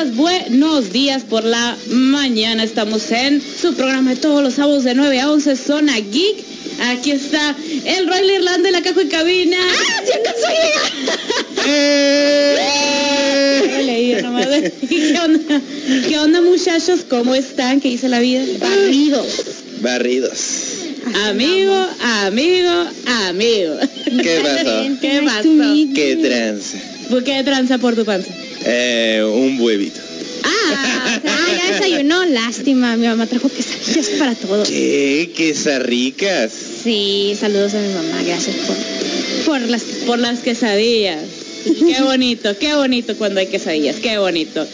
[0.00, 2.64] días, buenos días por la mañana.
[2.64, 6.38] Estamos en su programa de todos los sábados de 9 a 11, Zona Geek.
[6.80, 9.58] Aquí está el Roy Irlanda en la caja de cabina.
[9.60, 10.02] ¡Ah!
[10.06, 10.20] ¡Ya
[11.66, 12.56] ¡Eh!
[13.84, 14.46] leí, nomás.
[14.88, 15.60] ¿Qué onda?
[16.08, 17.00] ¿Qué onda, muchachos?
[17.08, 17.80] ¿Cómo están?
[17.80, 18.42] ¿Qué dice la vida?
[18.58, 19.42] Barridos.
[19.82, 20.38] Barridos.
[21.26, 22.86] Amigo, amigo,
[23.28, 23.74] amigo.
[24.22, 24.88] ¿Qué pasó?
[25.00, 25.48] ¿Qué pasó?
[25.94, 26.78] ¿Qué tranza?
[27.10, 28.30] ¿Por qué tranza por tu panza?
[28.64, 30.00] Eh, un huevito.
[30.44, 32.24] Ah, Ah, ya desayunó.
[32.26, 32.96] Lástima.
[32.96, 34.68] Mi mamá trajo quesadillas para todos.
[34.68, 35.32] ¿Qué?
[35.36, 36.52] Quesarricas.
[36.82, 38.22] Sí, saludos a mi mamá.
[38.24, 38.76] Gracias por,
[39.44, 39.82] por las...
[40.06, 41.18] por las quesadillas.
[41.64, 44.66] Qué bonito, qué bonito cuando hay quesadillas, qué bonito.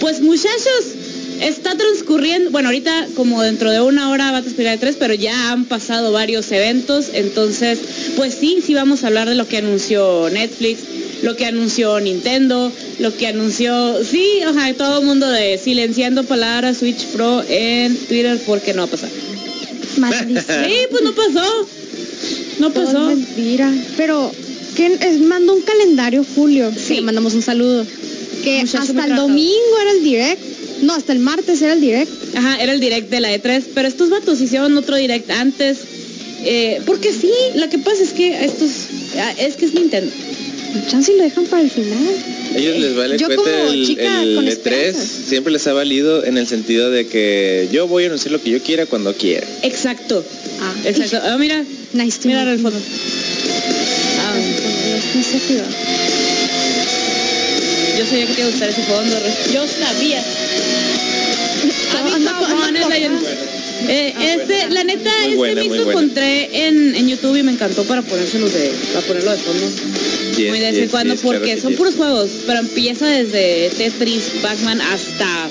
[0.00, 0.84] Pues muchachos,
[1.40, 5.14] está transcurriendo, bueno, ahorita como dentro de una hora va a transpirar de tres, pero
[5.14, 7.78] ya han pasado varios eventos, entonces,
[8.16, 10.80] pues sí, sí vamos a hablar de lo que anunció Netflix,
[11.22, 16.24] lo que anunció Nintendo, lo que anunció, sí, o sea, todo el mundo de silenciando
[16.24, 19.10] palabras Switch Pro en Twitter porque no va a pasar.
[19.98, 20.64] Maldición.
[20.64, 21.68] Sí, pues no pasó.
[22.58, 23.06] No Todo pasó.
[23.06, 23.72] mentira.
[23.96, 24.32] Pero,
[24.74, 25.20] ¿quién es?
[25.20, 26.72] Mandó un calendario, Julio.
[26.74, 26.94] Sí.
[26.96, 27.84] Le mandamos un saludo.
[28.42, 30.42] Que Muchacho hasta el domingo era el direct.
[30.82, 32.10] No, hasta el martes era el direct.
[32.36, 35.78] Ajá, era el direct de la E3, pero estos vatos hicieron otro direct antes.
[36.44, 38.70] eh, porque sí, lo que pasa es que estos,
[39.16, 40.10] ah, es que es Nintendo.
[40.88, 41.98] Chance lo dejan para el final.
[42.56, 45.08] Ellos les vale Yo cuenta como el, chica el con E3 esperanzas.
[45.28, 48.50] siempre les ha valido en el sentido de que yo voy a anunciar lo que
[48.50, 49.46] yo quiera cuando quiera.
[49.62, 50.24] Exacto,
[50.60, 51.18] Ah, exacto.
[51.24, 51.62] Ah, mira,
[51.92, 52.62] Nice to mira el you.
[52.62, 52.78] fondo.
[54.20, 54.38] Ah,
[57.98, 59.16] yo sabía que te iba a gustar ese fondo.
[59.52, 60.20] Yo sabía.
[61.98, 63.20] A mí Anda- cabrones, anda la
[63.88, 66.00] Eh, este, neta, Muy este buena, muy mix lo buena.
[66.00, 69.66] encontré en, en YouTube y me encantó para ponérselos de, para ponerlo de fondo.
[70.36, 71.78] Yes, muy de vez en cuando yes, porque que son yes.
[71.78, 75.48] puros juegos, pero empieza desde Tetris, Pac-Man hasta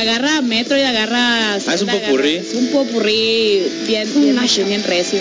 [0.00, 2.36] agarra Metroid, agarra Ah, es un popurrí.
[2.36, 5.18] agarra- Es un popurrí bien Un bien, bien recio,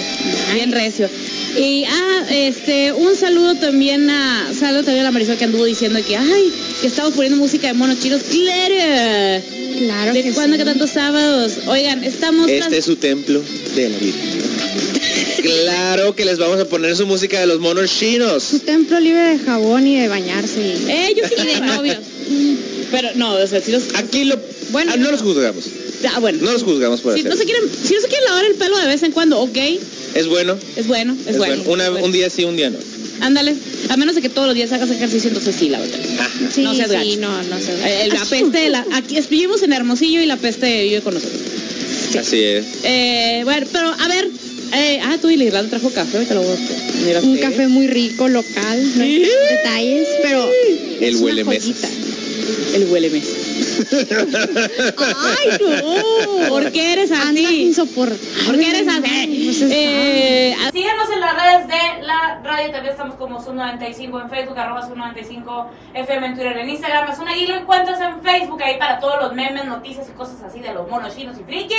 [0.54, 1.10] bien recio.
[1.58, 6.00] Y ah, este, un saludo también a saludo también a la Marisol que anduvo diciendo
[6.06, 8.22] que ay, que estamos poniendo música de monos chinos.
[8.30, 9.44] Claro.
[9.80, 10.60] Claro ¿De que cuándo sí.
[10.60, 11.54] que tantos sábados?
[11.68, 13.42] Oigan, estamos Este es su templo
[13.76, 14.16] de la vida.
[15.42, 18.44] Claro que les vamos a poner su música de los monos Su chinos.
[18.66, 20.60] templo libre de jabón y de bañarse.
[20.60, 21.98] y- Eh, yo sí y de novios.
[22.92, 24.40] Pero no, o sea, si los Aquí lo...
[24.72, 25.66] Bueno, ah, no los juzgamos.
[26.14, 26.40] ah, bueno.
[26.42, 27.32] No los juzgamos por Si hacer.
[27.32, 29.58] no, se quieren, si no se quieren lavar el pelo de vez en cuando, ok,
[30.14, 30.58] Es bueno.
[30.76, 31.56] es bueno, es, Es bueno.
[31.58, 31.72] bueno.
[31.72, 32.06] Una- es bueno.
[32.06, 32.78] Un día sí, un día no.
[33.20, 33.56] Ándale,
[33.90, 36.00] a menos de que todos los días hagas ejercicio, entonces sí, la verdad.
[36.20, 36.30] Ajá.
[36.54, 39.74] Sí, No seas sí, no, no seas Eh, la peste, de la, aquí vivimos en
[39.74, 41.42] Hermosillo y la peste vive con nosotros.
[42.18, 42.66] Así es.
[42.84, 44.30] Eh, bueno, pero a ver,
[44.74, 46.58] eh, ah, tú y la Irlanda trajo café, ahorita lo voy
[47.16, 49.32] a Un café muy rico, local, no hay Sí.
[49.50, 50.50] detalles, pero
[51.00, 51.64] El es una huele mesas.
[51.66, 51.88] joyita.
[52.76, 53.24] El huele mes.
[55.00, 56.48] Ay, no.
[56.50, 57.64] ¿Por qué eres así?
[57.68, 58.20] insoportable.
[58.46, 59.60] ¿Por qué eres así?
[59.72, 64.88] Eh, Síguenos en las redes de la radio, también estamos como Zoom95 en Facebook, arroba
[64.88, 69.22] Zoom95 FM en Twitter, en Instagram, Zoom ahí lo encuentras en Facebook, ahí para todos
[69.22, 71.78] los memes, noticias y cosas así de los monos chinos y frikis.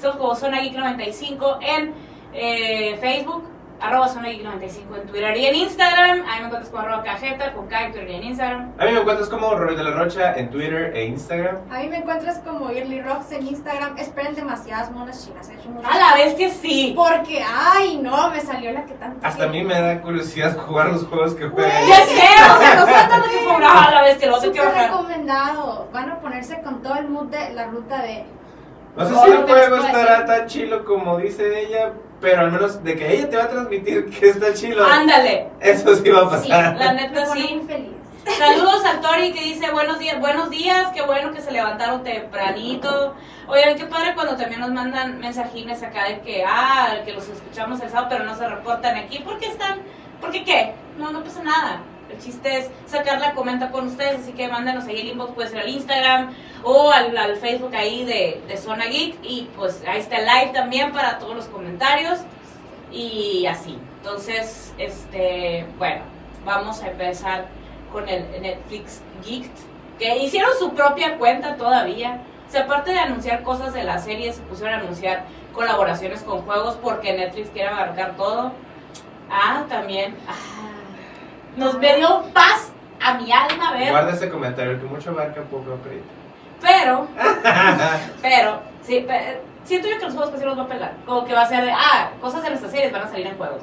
[0.00, 1.92] Somos como Zona Geek 95 en
[2.36, 3.44] eh, Facebook,
[3.80, 6.22] arroba Zona Geek 95 en Twitter y en Instagram.
[6.28, 8.72] Ahí me encuentras como arroba cajeta, con K en Twitter y en Instagram.
[8.78, 11.56] A mí me encuentras como de la Rocha en Twitter e Instagram.
[11.70, 13.98] A mí me encuentras como Early Rocks en Instagram.
[13.98, 15.48] Esperen demasiadas monas chinas.
[15.50, 16.94] He hecho muchas- A la bestia sí.
[16.96, 19.26] Porque, ay, no, me salió la que tanto.
[19.26, 21.88] Hasta a mí me da curiosidad jugar los juegos que juega Güey.
[21.88, 25.88] Ya sé, o sea, no se tanto que a la bestia, lo tengo que recomendado.
[25.92, 28.24] Van a ponerse con todo el mood de la ruta de.
[28.96, 31.92] No sé si el juego estará tan chilo como dice ella,
[32.26, 34.84] pero al menos de que ella te va a transmitir que está chilo.
[34.84, 35.46] Ándale.
[35.60, 36.76] Eso sí va a Sí, pasar.
[36.76, 37.54] La Me neta sí.
[37.54, 37.90] muy feliz.
[38.36, 43.14] Saludos al Tori que dice buenos días, buenos días, qué bueno que se levantaron tempranito.
[43.46, 47.80] Oigan, qué padre cuando también nos mandan mensajines acá de que, ah, que los escuchamos
[47.80, 49.20] el sábado pero no se reportan aquí.
[49.20, 49.78] ¿Por qué están?
[50.20, 50.74] ¿Por qué qué?
[50.98, 51.78] No, no pasa nada.
[52.16, 55.60] El chiste sacar la comenta con ustedes, así que mándanos ahí el inbox, puede ser
[55.60, 59.16] al Instagram o al, al Facebook ahí de, de Zona Geek.
[59.22, 62.20] Y pues ahí está el live también para todos los comentarios
[62.90, 63.78] y así.
[63.98, 66.02] Entonces, este, bueno,
[66.44, 67.46] vamos a empezar
[67.92, 69.50] con el Netflix Geek,
[69.98, 72.20] que hicieron su propia cuenta todavía.
[72.48, 76.42] O sea, aparte de anunciar cosas de la serie, se pusieron a anunciar colaboraciones con
[76.42, 78.52] juegos porque Netflix quiere abarcar todo.
[79.30, 80.16] Ah, también.
[80.28, 80.75] ah,
[81.56, 82.72] nos me dio paz
[83.02, 83.90] a mi alma ver.
[83.90, 86.04] Guarda ese comentario que mucho abarca poco aprieta.
[86.60, 87.06] Pero,
[88.22, 90.92] pero, sí, pe- siento yo que los juegos que sí los va a pegar.
[91.04, 93.36] Como que va a ser de, ah, cosas de nuestras series van a salir en
[93.36, 93.60] juegos.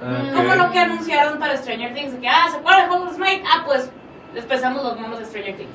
[0.00, 0.34] Ok.
[0.34, 3.16] Como lo que anunciaron para Stranger Things, de que, ah, ¿se acuerdan de Juegos de
[3.16, 3.44] Smite?
[3.52, 3.90] Ah, pues,
[4.34, 5.74] les pensamos los monos de Stranger Things.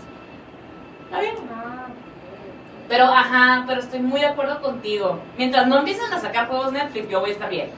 [1.06, 1.36] Está bien.
[1.54, 1.88] Ah,
[2.88, 5.20] Pero, ajá, pero estoy muy de acuerdo contigo.
[5.38, 7.70] Mientras no empiecen a sacar juegos Netflix, yo voy a estar bien.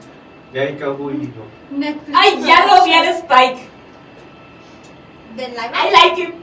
[0.52, 1.42] Ya hay Cowboy dijo.
[1.70, 2.16] Netflix.
[2.18, 3.60] Ay, ya lo vi en Spike.
[5.36, 6.34] De live I like it.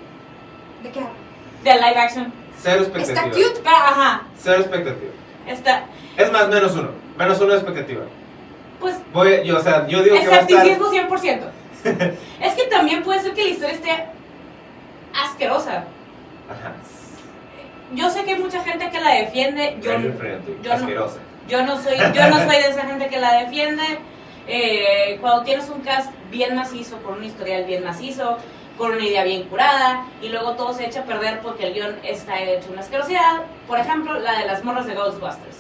[0.83, 1.00] ¿De qué?
[1.63, 2.33] De live action.
[2.61, 3.33] Cero Está expectativa.
[3.47, 3.59] cute.
[3.63, 5.11] Pero, ajá, Cero expectativa.
[5.47, 5.85] está.
[6.17, 6.89] Es más, menos uno.
[7.17, 8.03] Menos uno de expectativa.
[8.79, 10.65] Pues, Voy, yo, o sea, yo digo que va a estar.
[10.67, 11.41] escepticismo 100%.
[12.41, 14.05] es que también puede ser que la historia esté
[15.13, 15.85] asquerosa.
[16.50, 16.73] Ajá.
[17.94, 19.77] Yo sé que hay mucha gente que la defiende.
[19.81, 20.00] Yo, yo
[20.69, 21.19] no- asquerosa.
[21.47, 23.83] Yo no soy, yo no soy de esa gente que la defiende.
[24.47, 28.37] Eh, cuando tienes un cast bien macizo, con un historial bien macizo,
[28.77, 31.95] con una idea bien curada, y luego todo se echa a perder porque el guion
[32.03, 33.43] está hecho una asquerosidad.
[33.67, 35.57] Por ejemplo, la de las morras de Ghostbusters.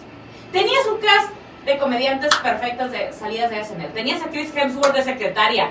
[0.51, 1.29] Tenías un cast
[1.65, 3.93] de comediantes perfectas de salidas de SNL.
[3.93, 5.69] Tenías a Chris Hemsworth de secretaria.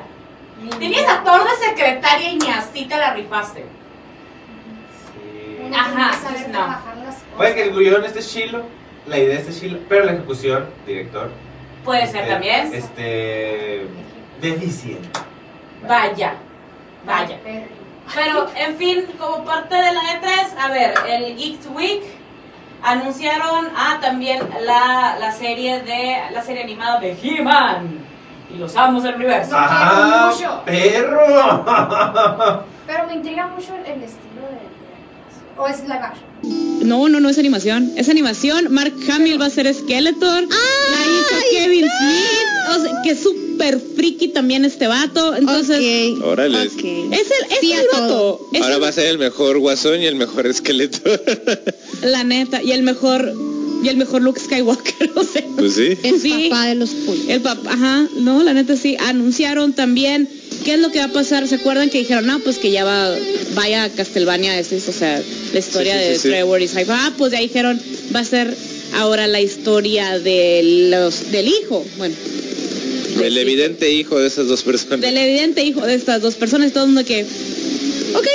[0.78, 3.64] Tenías a Thor de secretaria y ni así te la rifaste.
[5.12, 5.74] Sí.
[5.74, 6.52] Ajá, pues no.
[6.52, 7.22] trabajar las cosas.
[7.36, 8.62] Puede que el guion esté chilo,
[9.06, 11.30] la idea esté chilo, pero la ejecución, director.
[11.84, 12.74] Puede ser este, también.
[12.74, 13.86] Este.
[14.40, 15.08] deficiente.
[15.88, 16.34] Vaya,
[17.04, 17.38] vaya.
[18.14, 22.02] Pero, en fin, como parte de la E3, a ver, el Geeks Week
[22.82, 28.00] anunciaron, ah, también la, la serie de, la serie animada de He-Man
[28.52, 29.54] y los amos del universo.
[29.56, 30.62] ¡Ah, mucho.
[30.64, 31.64] perro!
[32.86, 36.31] Pero me intriga mucho el, estilo de, ¿O es live action?
[36.42, 37.92] No, no, no es animación.
[37.96, 38.72] Es animación.
[38.72, 40.42] Mark Hamill va a ser Skeletor.
[40.48, 42.76] La hizo Kevin Smith.
[42.76, 45.34] O sea, que es súper friki también este vato.
[45.36, 45.78] Entonces,
[46.18, 46.58] Ok, Órale.
[46.58, 46.64] ok.
[46.66, 48.40] es el, es Sí, el vato.
[48.52, 51.00] Es Ahora el- va a ser el mejor guasón y el mejor esqueleto.
[52.02, 52.62] La neta.
[52.62, 53.32] Y el mejor.
[53.84, 55.10] Y el mejor Luke Skywalker.
[55.16, 55.44] O sea.
[55.56, 55.96] pues sí.
[56.02, 56.48] El Sí.
[56.50, 57.24] papá de los pollos.
[57.28, 58.96] El papá, ajá, no, la neta sí.
[58.98, 60.28] Anunciaron también
[60.64, 61.46] qué es lo que va a pasar.
[61.48, 63.14] ¿Se acuerdan que dijeron, no, pues que ya va,
[63.54, 65.22] vaya a Castlevania, este es, o sea,
[65.52, 66.28] la historia Sí, sí, de sí.
[66.28, 66.86] Trevor y Cypher?
[66.90, 67.80] Ah, pues ya dijeron,
[68.14, 68.54] va a ser
[68.94, 71.84] ahora la historia de los, del hijo.
[71.98, 72.14] Bueno,
[73.22, 75.00] El evidente hijo de esas dos personas.
[75.00, 76.72] del evidente hijo de estas dos personas.
[76.72, 78.26] Todo el mundo que, ok,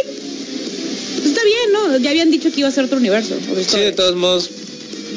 [1.16, 1.98] pues está bien, ¿no?
[2.00, 3.36] Ya habían dicho que iba a ser otro universo.
[3.68, 4.50] Sí, de todos modos,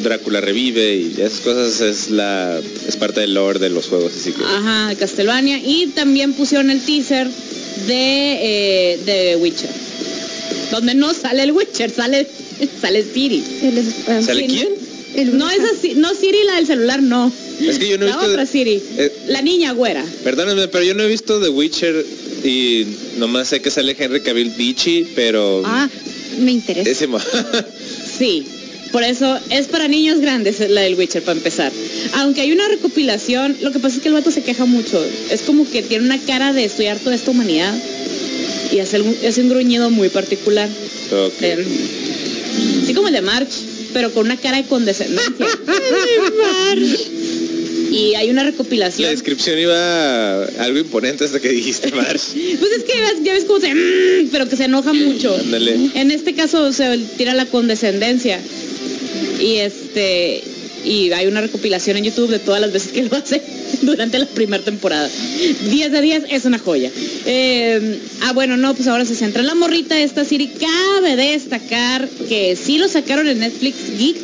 [0.03, 4.33] Drácula revive y esas cosas es la es parte del lore de los juegos, así
[4.33, 4.43] que.
[4.45, 5.59] Ajá, de Castlevania.
[5.59, 7.29] Y también pusieron el teaser
[7.87, 9.71] de, eh, de Witcher.
[10.71, 12.27] Donde no sale el Witcher, sale,
[12.81, 13.43] sale Siri.
[14.09, 14.69] Ah, ¿Sale quién?
[15.17, 17.33] el No es así, no Siri la del celular, no.
[17.61, 18.31] Es que yo no he La visto.
[18.31, 18.81] otra Siri.
[18.97, 20.05] eh, La niña güera.
[20.25, 22.07] Perdónenme, pero yo no he visto The Witcher
[22.45, 22.87] y
[23.19, 25.89] nomás sé que sale Henry Cavill Beachy, pero Ah,
[26.39, 26.89] me interesa.
[26.89, 27.07] ese
[28.19, 28.47] Sí.
[28.93, 31.71] Por eso es para niños grandes la del Witcher, para empezar.
[32.15, 35.05] Aunque hay una recopilación, lo que pasa es que el vato se queja mucho.
[35.31, 37.73] Es como que tiene una cara de estudiar toda esta humanidad.
[38.73, 40.69] Y hace, un- hace un gruñido muy particular.
[41.13, 41.43] Ok.
[41.43, 41.65] Eh,
[42.83, 43.51] Así como el de March,
[43.93, 45.47] pero con una cara de condescendencia.
[47.91, 49.11] y hay una La recopilación.
[49.11, 52.35] descripción iba algo imponente hasta que dijiste Marsh.
[52.61, 53.75] Pues es que ya ves- ya ves cómo se...
[53.75, 55.35] "Mm", pero que se enoja mucho.
[55.37, 55.91] Ándale.
[55.95, 58.41] En este caso se tira la condescendencia.
[59.41, 60.43] Y este...
[60.83, 63.43] Y hay una recopilación en YouTube de todas las veces que lo hace
[63.83, 65.11] durante la primera temporada.
[65.69, 66.91] 10 de 10 es una joya.
[67.27, 70.49] Eh, ah, bueno, no, pues ahora se centra en la morrita esta Siri.
[70.49, 74.17] Cabe destacar que sí lo sacaron en Netflix Geek,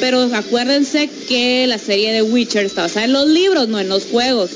[0.00, 4.04] pero acuérdense que la serie de Witcher está basada en los libros, no en los
[4.04, 4.50] juegos.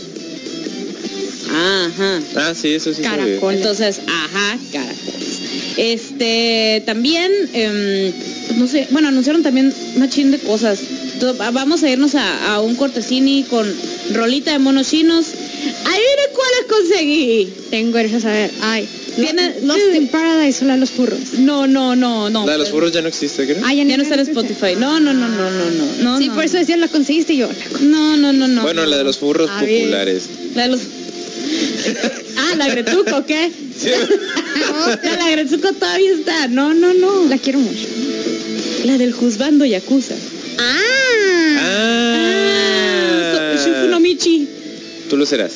[1.50, 2.20] Ajá.
[2.36, 3.02] Ah, sí, eso sí.
[3.02, 3.54] Caracol.
[3.54, 5.39] Entonces, ajá, caracoles.
[5.76, 7.30] Este, también,
[8.46, 10.80] pues no sé, bueno, anunciaron también una chin de cosas.
[11.52, 13.66] Vamos a irnos a, a un cortesini con
[14.12, 15.26] rolita de monos chinos.
[15.84, 17.48] Adivinen cuáles conseguí.
[17.70, 18.50] Tengo a saber.
[18.62, 21.34] Ay, Tiene- Lost in Paradise, hola los furros.
[21.38, 22.46] No, no, no, no.
[22.46, 23.58] La de los burros ya no existe, creo.
[23.64, 24.20] Ah, Ya no está en.
[24.22, 24.76] Spotify.
[24.78, 26.02] No, no, no, no, no, no.
[26.02, 26.34] no Sí, no.
[26.34, 27.48] por eso decía, la conseguiste yo.
[27.48, 28.62] la con- No, no, no, no.
[28.62, 28.88] bueno, no.
[28.88, 29.78] la de los ver.
[29.80, 30.22] populares.
[30.54, 30.80] La de los...
[32.52, 33.50] ah, la Gretuco, ¿qué?
[35.02, 36.48] La, la Gretuco todavía está.
[36.48, 37.26] No, no, no.
[37.28, 37.86] La quiero mucho.
[38.84, 40.14] La del juzgando Yakuza.
[40.58, 40.76] Ah,
[41.62, 43.54] Ah.
[43.56, 44.48] so- Shufu no Michi.
[45.08, 45.52] Tú lo serás.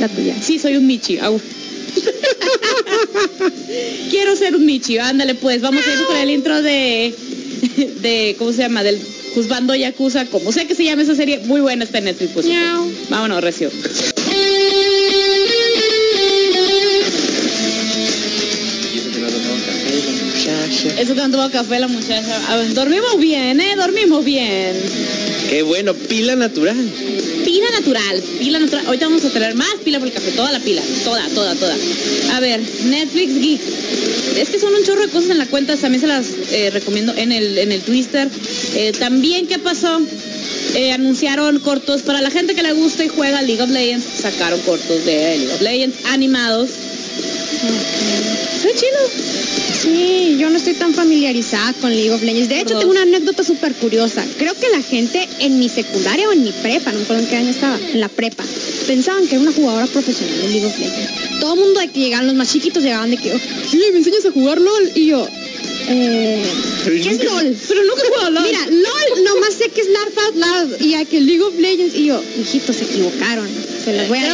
[0.00, 0.34] la tuya.
[0.42, 1.18] Sí, soy un Michi.
[1.18, 1.40] Au.
[4.10, 4.98] Quiero ser un Michi.
[4.98, 5.60] Ándale, pues.
[5.62, 7.14] Vamos a ir con el intro de...
[8.02, 8.82] de ¿Cómo se llama?
[8.82, 8.98] Del
[9.34, 10.26] juzgando Yakuza.
[10.26, 11.40] Como sea que se llame esa serie.
[11.44, 12.32] Muy buena está en Netflix.
[12.32, 12.46] Pues.
[12.46, 12.90] Miau.
[13.08, 13.70] Vámonos, Recio.
[20.98, 22.52] Eso que no tomamos café, la muchacha.
[22.52, 23.76] A ver, dormimos bien, ¿eh?
[23.76, 24.74] Dormimos bien.
[25.48, 26.76] Qué bueno, pila natural.
[27.44, 28.86] Pila natural, pila natural.
[28.86, 31.76] Ahorita vamos a traer más pila por el café, toda la pila, toda, toda, toda.
[32.32, 33.60] A ver, Netflix Geek.
[34.36, 37.14] Es que son un chorro de cosas en la cuenta, también se las eh, recomiendo
[37.16, 38.28] en el, en el Twitter.
[38.74, 40.00] Eh, también, ¿qué pasó?
[40.74, 44.04] Eh, anunciaron cortos para la gente que le gusta y juega League of Legends.
[44.20, 46.70] Sacaron cortos de League of Legends animados.
[48.56, 48.98] Está chido.
[49.82, 52.48] Sí, yo no estoy tan familiarizada con League of Legends.
[52.48, 52.80] De hecho, Perdón.
[52.80, 54.24] tengo una anécdota súper curiosa.
[54.38, 57.28] Creo que la gente en mi secundaria o en mi prepa, no me acuerdo en
[57.28, 58.44] qué año estaba, en la prepa,
[58.86, 61.40] pensaban que era una jugadora profesional de League of Legends.
[61.40, 63.38] Todo el mundo de que llegaban, los más chiquitos llegaban de que, oh,
[63.70, 64.90] sí, me enseñas a jugar LOL.
[64.94, 65.28] Y yo,
[65.88, 66.42] eh,
[66.84, 67.56] ¿qué es LOL?
[67.68, 68.42] Pero nunca juego LOL.
[68.44, 71.94] Mira, LOL, nomás sé que es Laugh Out Loud y a que League of Legends.
[71.94, 73.48] Y yo, hijitos, se equivocaron.
[73.84, 74.32] Se los voy a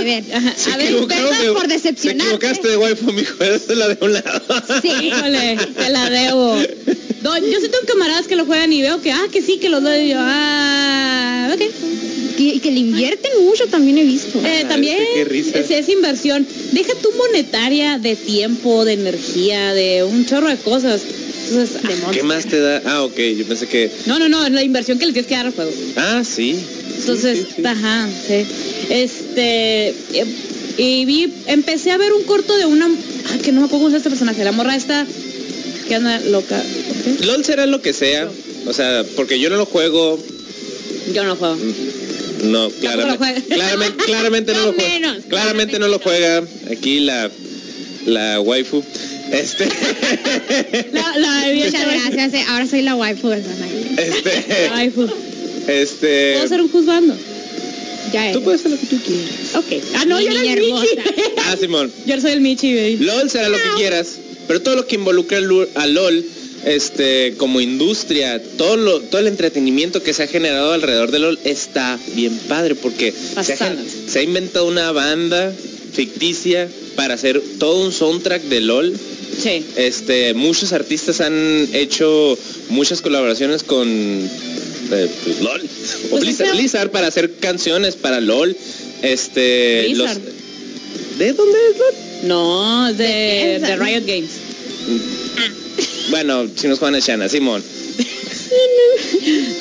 [0.56, 2.34] Se A ver, equivocaron perdón de- por Te decepcionarte.
[2.34, 3.34] equivocaste de waifu, mijo.
[3.44, 4.42] Esa es la de un lado.
[4.82, 4.88] Sí.
[5.06, 6.56] Híjole, te la debo.
[7.22, 9.68] No, yo sí tengo camaradas que lo juegan y veo que, ah, que sí, que
[9.68, 10.00] lo doy.
[10.06, 11.62] Y yo, ah, ok.
[12.38, 14.40] Y, que le invierten mucho también he visto.
[14.44, 15.58] Eh, también qué risa.
[15.60, 16.44] es, es inversión.
[16.72, 21.02] Deja tu monetaria de tiempo, de energía, de un chorro de cosas.
[21.48, 22.82] Entonces, ah, ¿Qué más te da?
[22.84, 23.90] Ah, ok, yo pensé que...
[24.06, 25.70] no, no, no, es la inversión que le tienes que dar al juego.
[25.96, 26.58] Ah, sí.
[26.98, 27.66] Entonces, Sí, sí, sí.
[27.66, 28.46] ajá, sí.
[28.88, 30.26] Este, eh,
[30.78, 33.88] y vi, empecé a ver un corto de una, ah, que no me acuerdo cómo
[33.88, 35.06] es este personaje, la morra esta,
[35.88, 36.58] que anda loca.
[36.58, 37.24] ¿ok?
[37.24, 38.30] LOL será lo que sea.
[38.66, 40.18] O sea, porque yo no lo juego.
[41.12, 41.56] Yo no juego.
[42.42, 45.16] No, lo claramente, claramente, claramente no No lo juega.
[45.28, 46.42] Claramente no lo juega.
[46.72, 47.30] Aquí la,
[48.06, 48.82] la waifu.
[49.32, 49.64] Este,
[50.92, 52.48] La, la de Muchas gracias.
[52.48, 53.94] Ahora soy la waifu del Zanay.
[53.96, 55.08] este, Ay, fu-
[55.66, 56.34] este.
[56.34, 57.16] ¿Puedo ser un juzgando?
[58.12, 58.34] Ya es.
[58.34, 59.54] Tú puedes hacer lo que tú quieras.
[59.56, 59.84] Ok.
[59.94, 60.86] Ah, no, Mi yo era el Michi.
[61.46, 61.90] Ah, Simón.
[62.06, 62.96] Yo soy el Michi, baby.
[62.98, 66.24] LOL será lo que quieras, pero todo lo que involucra al lu- a LOL,
[66.66, 71.38] este, como industria, todo lo, todo el entretenimiento que se ha generado alrededor de LOL
[71.44, 73.12] está bien padre porque
[73.42, 73.76] se ha,
[74.08, 75.52] se ha inventado una banda
[75.94, 78.94] ficticia para hacer todo un soundtrack de LOL.
[79.38, 79.64] Sí.
[79.76, 82.36] Este, muchos artistas han hecho
[82.68, 88.56] muchas colaboraciones con eh, pues, LOL o Pues Blizzard, Blizzard para hacer canciones para LOL.
[89.02, 90.18] Este, Blizzard.
[90.20, 91.94] los- ¿De dónde es LOL?
[92.28, 94.30] No, de, de Riot Games.
[96.10, 97.62] Bueno, si nos juegan a Shana, Simón.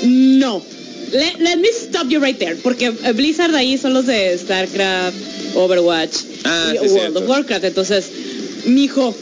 [0.03, 0.63] No.
[1.11, 2.55] Let, let me stop you right there.
[2.55, 5.15] Porque eh, Blizzard ahí son los de StarCraft,
[5.55, 7.19] Overwatch Ah, y sí, World cierto.
[7.19, 7.65] of Warcraft.
[7.65, 8.05] Entonces,
[8.65, 9.15] mijo.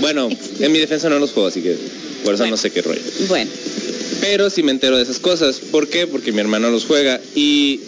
[0.00, 0.28] Bueno,
[0.60, 1.76] en mi defensa no los juego, así que
[2.24, 2.52] por eso Bueno.
[2.52, 3.00] no sé qué rollo.
[3.28, 3.50] Bueno.
[4.20, 5.56] Pero sí me entero de esas cosas.
[5.60, 6.06] ¿Por qué?
[6.06, 7.80] Porque mi hermano los juega y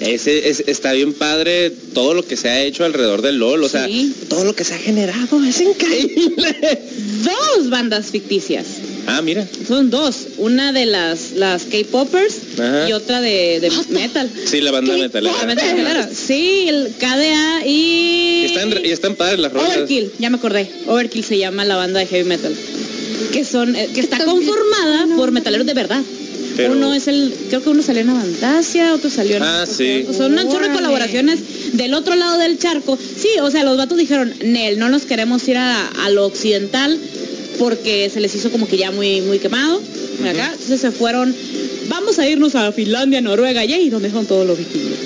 [0.00, 3.62] ese es- está bien padre todo lo que se ha hecho alrededor del LOL.
[3.64, 4.12] O sea, Sí.
[4.28, 6.78] todo lo que se ha generado es increíble.
[7.24, 8.64] Dos bandas ficticias.
[9.06, 9.46] Ah, mira.
[9.66, 10.26] Son dos.
[10.38, 12.34] Una de las, las K-Poppers
[12.88, 14.30] y otra de, de metal.
[14.46, 15.34] Sí, la banda metalera.
[15.40, 16.08] La metal.
[16.14, 18.42] Sí, el KDA y...
[18.42, 19.76] Y están, y están padres las rolas.
[19.76, 20.70] Overkill, ya me acordé.
[20.86, 22.54] Overkill se llama la banda de heavy metal.
[23.32, 26.00] Que son, eh, que está conformada por metaleros de verdad.
[26.56, 29.42] Pero- Uno es el, creo que uno salió en Avantasia, otro salió en...
[29.42, 30.04] Ah, sí.
[30.16, 30.74] Son un chorro de Órale.
[30.74, 31.38] colaboraciones
[31.72, 32.98] del otro lado del charco.
[32.98, 36.98] Sí, o sea, los vatos dijeron, Nel, no nos queremos ir a, a lo occidental
[37.58, 39.80] porque se les hizo como que ya muy, muy quemado.
[40.28, 41.34] Acá, entonces se fueron,
[41.88, 44.98] vamos a irnos a Finlandia, Noruega, y ahí donde son todos los vikingos.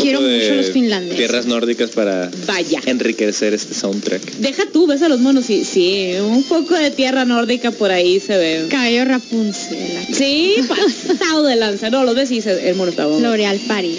[0.00, 1.16] Quiero mucho los finlandeses.
[1.18, 2.80] Tierras nórdicas para Vaya.
[2.86, 4.22] enriquecer este soundtrack.
[4.38, 8.18] Deja tú, ves a los monos y sí, un poco de tierra nórdica por ahí
[8.18, 8.66] se ve.
[8.70, 10.06] Cabello Rapunzel.
[10.12, 11.90] Sí, pasado de lanza.
[11.90, 13.28] No, los ves y dices, el mono está bueno.
[13.28, 13.98] L'Oreal Paris.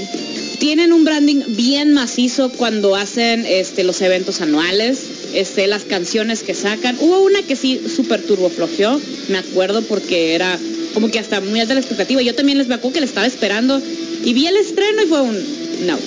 [0.61, 4.99] Tienen un branding bien macizo cuando hacen este, los eventos anuales,
[5.33, 6.95] este, las canciones que sacan.
[6.99, 10.59] Hubo una que sí súper turbo flojeó, me acuerdo porque era
[10.93, 12.21] como que hasta muy alta la expectativa.
[12.21, 13.81] Yo también les me acuerdo que le estaba esperando
[14.23, 15.35] y vi el estreno y fue un
[15.87, 15.97] no.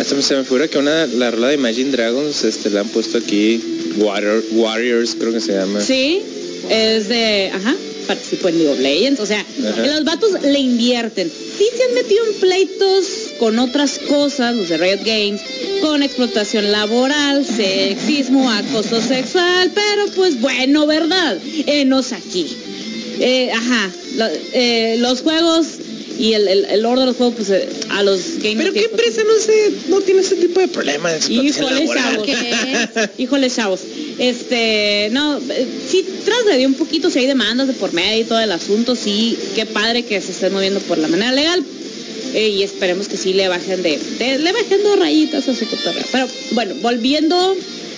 [0.00, 3.18] Hasta se me figura que una, la rola de Imagine Dragons, este, la han puesto
[3.18, 3.60] aquí,
[3.98, 5.82] Warrior- Warriors creo que se llama.
[5.82, 6.22] Sí,
[6.70, 7.74] es de, ajá,
[8.08, 9.86] participó en League of Legends, o sea, Ajá.
[9.86, 11.30] los vatos le invierten.
[11.30, 13.04] Sí se han metido en pleitos
[13.38, 15.40] con otras cosas, los de Riot Games,
[15.80, 21.38] con explotación laboral, sexismo, acoso sexual, pero pues bueno, ¿verdad?
[21.66, 22.46] Enos aquí.
[23.20, 25.66] Eh, ajá, lo- eh, los juegos
[26.18, 28.70] y el, el, el orden de los juegos, pues eh, a los gamers...
[28.70, 32.28] Pero qué empresa no sé, no tiene ese tipo de problemas Híjole, chavos.
[33.18, 33.80] Híjole, chavos.
[34.18, 38.40] Este, no, eh, sí trasladé un poquito si hay demandas de por medio y todo
[38.40, 41.64] el asunto, sí, qué padre que se estén moviendo por la manera legal.
[42.34, 45.66] eh, y esperemos que sí le bajen de, de- le bajen dos rayitas a ese
[45.66, 46.04] cotorreo.
[46.12, 47.36] Pero bueno, volviendo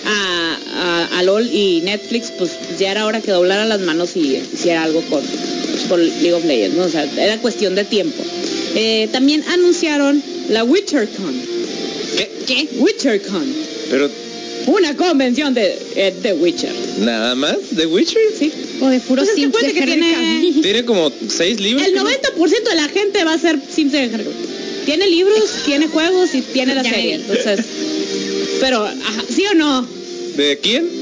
[0.05, 4.37] a, a- a LOL y Netflix, pues ya era hora que doblara las manos y
[4.53, 5.21] hiciera algo con,
[5.91, 6.85] con League of Legends, ¿no?
[6.85, 8.23] O sea, era cuestión de tiempo.
[8.75, 11.35] Eh, también anunciaron la WitcherCon.
[12.15, 12.31] ¿Qué?
[12.47, 12.69] ¿Qué?
[12.77, 13.45] WitcherCon.
[13.89, 14.09] Pero
[14.67, 16.71] Una convención de, eh, de Witcher.
[16.99, 18.21] nada más, The Witcher.
[18.39, 18.53] ¿Sí?
[18.79, 20.53] O de puro Pues Sims de que tiene-.
[20.61, 21.85] Tiene como seis libros.
[21.85, 24.09] El 90% de la gente va a ser Sims de.
[24.85, 27.15] Tiene libros, tiene juegos y tiene la Ya serie.
[27.15, 27.65] Entonces,
[28.61, 29.85] pero, ajá, ¿sí o no?
[30.37, 31.00] ¿De quién?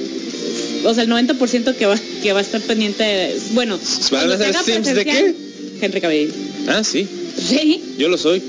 [0.85, 3.77] O sea, el 90% que va, que va a estar pendiente, de- bueno,
[4.11, 5.35] ¿Van a hacer Sims de presencial,
[5.81, 6.33] Henry Cavill.
[6.67, 7.07] Ah, sí.
[7.37, 8.41] Sí, Yo lo soy.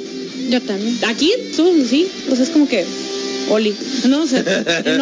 [0.50, 0.98] Yo también.
[1.06, 2.84] aquí, tú, sí, pues es como que,
[3.50, 3.74] Oli,
[4.08, 4.42] no, o sea,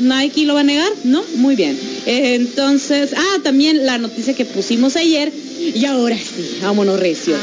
[0.00, 1.24] no, aquí lo va a negar, ¿no?
[1.36, 1.78] Muy bien.
[2.06, 5.32] Entonces, ah, también la noticia que pusimos ayer,
[5.74, 7.34] y ahora sí, vámonos recio.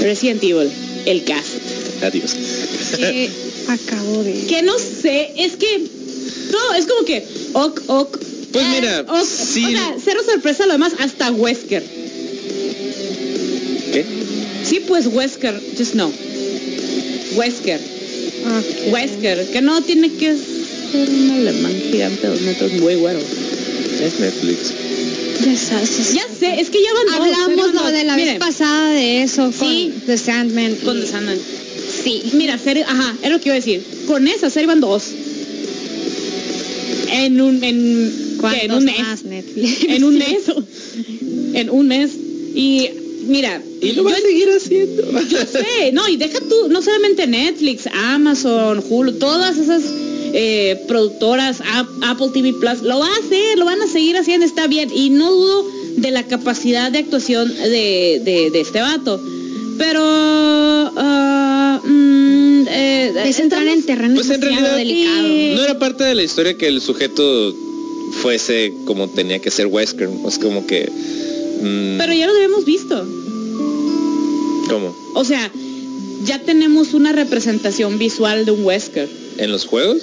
[0.00, 0.70] Resident Evil,
[1.06, 1.48] el cast.
[2.02, 2.32] Adiós.
[2.96, 3.30] Que
[3.68, 4.44] acabo de...
[4.46, 5.78] Que no sé, es que,
[6.50, 7.24] no, es como que,
[7.64, 8.18] ok, ok.
[8.52, 9.64] Pues eh, mira, ok, sí.
[9.64, 11.82] O sea, cero sorpresa lo demás, hasta Wesker.
[13.92, 14.04] ¿Qué?
[14.64, 16.10] Sí, pues Wesker, just no.
[17.36, 17.80] Wesker,
[18.48, 23.18] Ah, Wesker, que no tiene que ser un alemán gigante de dos metros muy güero.
[23.18, 24.72] Es Netflix.
[26.14, 29.22] ya sé, es que ya van dos, Hablamos lo de la Miren, vez pasada de
[29.22, 29.90] eso Sí.
[29.92, 30.74] con The Sandman.
[30.76, 31.38] Con y- The Sandman.
[32.04, 32.22] Sí.
[32.34, 33.82] Mira, serie, ajá, es lo que iba a decir.
[34.06, 35.02] Con esa serie van dos.
[37.24, 38.98] En un, en, en ¿Cuántos un mes.
[39.00, 39.84] más Netflix?
[39.88, 40.38] En un mes.
[41.54, 42.10] en un mes.
[42.54, 42.88] Y
[43.26, 45.02] mira, Y lo va a seguir haciendo.
[45.28, 49.82] Yo sé, no, y deja tú, no solamente Netflix, Amazon, Hulu, todas esas
[50.32, 54.44] eh, productoras, Ap- Apple TV Plus, lo va a hacer, lo van a seguir haciendo,
[54.46, 54.90] está bien.
[54.94, 59.20] Y no dudo de la capacidad de actuación de, de- de este vato.
[59.78, 60.00] Pero...
[60.02, 61.80] ah,
[62.64, 65.28] mm, eh, Es entrar en terreno Pues en realidad delicado.
[65.56, 67.54] no era parte de la historia que el sujeto
[68.22, 70.08] fuese como tenía que ser Wesker.
[70.26, 70.90] Es como que...
[71.62, 73.06] mm, Pero ya lo habíamos visto.
[74.68, 74.96] ¿Cómo?
[75.14, 75.50] O sea,
[76.24, 79.08] ya tenemos una representación visual de un Wesker.
[79.38, 80.02] ¿En los juegos?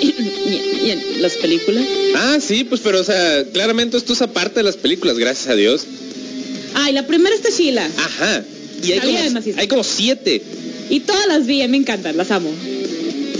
[0.00, 1.84] y, en las películas.
[2.16, 5.54] Ah, sí, pues pero o sea, claramente esto es aparte de las películas, gracias a
[5.54, 5.86] Dios.
[6.74, 7.88] Ay, la primera está Sheila.
[7.96, 8.44] Ajá.
[8.82, 10.42] Y hay como, hay como siete.
[10.88, 12.50] Y todas las vi, me encantan, las amo.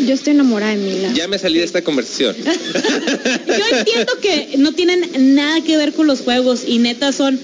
[0.07, 1.13] Yo estoy enamorada de Mila.
[1.15, 2.37] Ya me salí de esta conversación.
[2.45, 7.39] Yo entiendo que no tienen nada que ver con los juegos y neta son,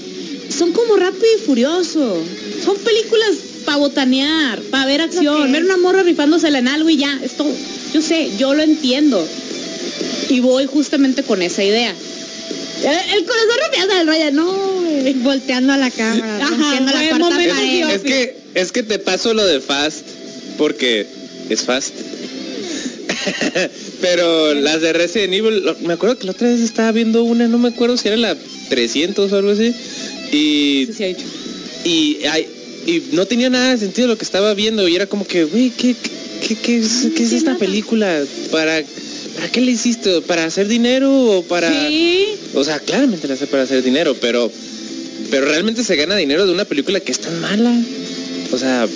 [0.49, 2.23] son como rápido y furioso.
[2.65, 3.31] Son películas
[3.65, 7.51] para botanear, para ver acción, ver una morra rifándosela en algo y ya, es todo.
[7.93, 9.27] Yo sé, yo lo entiendo.
[10.29, 11.95] Y voy justamente con esa idea.
[12.83, 15.23] El, el corazón rompiendo del rollo, no.
[15.23, 17.77] Volteando a la cámara, Ajá, rompiendo fue la cuarta momento pared.
[17.77, 17.93] Dios.
[17.93, 20.05] es que es que te paso lo de Fast
[20.59, 21.07] porque
[21.49, 21.95] es Fast.
[24.01, 27.59] Pero las de Resident Evil, me acuerdo que la otra vez estaba viendo una, no
[27.59, 28.37] me acuerdo si era la
[28.69, 29.75] 300 o algo así.
[30.33, 31.17] Y Sí, sí
[31.85, 32.47] y, ay,
[32.87, 35.71] y no tenía nada de sentido lo que estaba viendo y era como que, güey,
[35.71, 35.95] ¿qué,
[36.47, 37.59] qué, qué es, esta nada.
[37.59, 38.23] película?
[38.51, 38.83] ¿Para,
[39.37, 40.21] ¿Para qué le hiciste?
[40.23, 41.71] ¿Para hacer dinero o para...?
[41.89, 44.51] Sí, O sea, claramente la hace para hacer dinero, pero
[45.31, 47.75] pero realmente se gana dinero de una película que es tan mala.
[48.53, 48.87] O sea,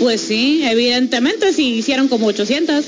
[0.00, 2.84] pues sí, evidentemente si hicieron como 800.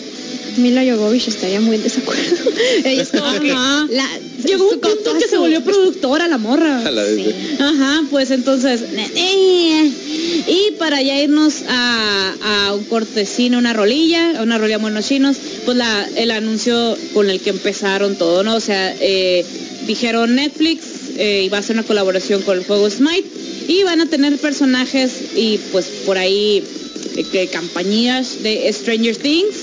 [0.58, 2.22] Mila Jovovich estaría muy en desacuerdo.
[2.84, 6.80] Ella es como que la- Llegó un punto que se volvió productora la morra.
[6.86, 7.16] a la vez.
[7.24, 7.34] Sí.
[7.58, 8.82] Ajá, pues entonces.
[9.16, 9.90] eh,
[10.46, 12.34] Y para ya irnos a,
[12.68, 17.30] a un cortesino, una rolilla, a una rolilla monos chinos, pues la, el anuncio con
[17.30, 18.56] el que empezaron todo, ¿no?
[18.56, 19.46] O sea, eh,
[19.86, 20.82] dijeron Netflix
[21.16, 23.24] eh, y va a hacer una colaboración con el juego Smite
[23.68, 26.62] y van a tener personajes y pues por ahí
[27.16, 29.56] eh, que campañas de Stranger Things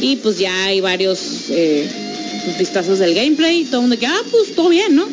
[0.00, 1.88] y pues ya hay varios eh,
[2.58, 5.08] vistazos del gameplay, todo el mundo que, ah, pues todo bien, ¿no?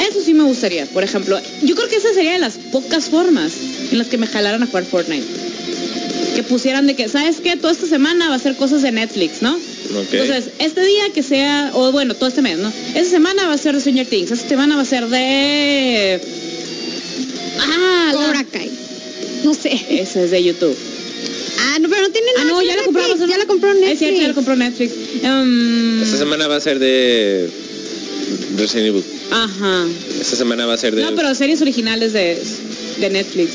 [0.00, 1.38] Eso sí me gustaría, por ejemplo.
[1.62, 3.52] Yo creo que esa sería de las pocas formas
[3.90, 5.24] en las que me jalaran a jugar Fortnite.
[6.34, 7.56] Que pusieran de que, ¿sabes qué?
[7.56, 9.56] Toda esta semana va a ser cosas de Netflix, ¿no?
[10.10, 12.72] Entonces, este día que sea, o bueno, todo este mes, ¿no?
[12.94, 16.20] Esta semana va a ser de Stranger Things, esta semana va a ser de...
[17.58, 18.70] Ah, la- Cobra Kai.
[19.44, 19.72] No sé.
[19.90, 20.76] Ese es de YouTube.
[21.60, 23.28] Ah, no, pero no tiene Ah, nada no, que ya la Amazon.
[23.28, 23.92] Ya la compró Netflix.
[23.92, 24.92] Es cierto, ya la compró Netflix.
[25.22, 27.50] Em, Esta semana va a ser de
[28.56, 29.04] Resident Evil.
[29.30, 29.86] Ajá.
[30.20, 32.40] Esta semana va a ser de No, pero series originales de,
[32.98, 33.50] de Netflix.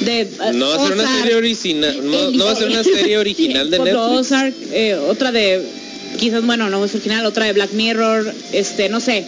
[0.00, 2.84] De, eh, No va a ser una serie original, no, no va a ser una
[2.84, 3.96] serie original de Netflix.
[3.98, 5.62] Ozark, eh, otra de,
[6.18, 9.24] quizás, bueno, no es original, otra de Black Mirror, este, no sé,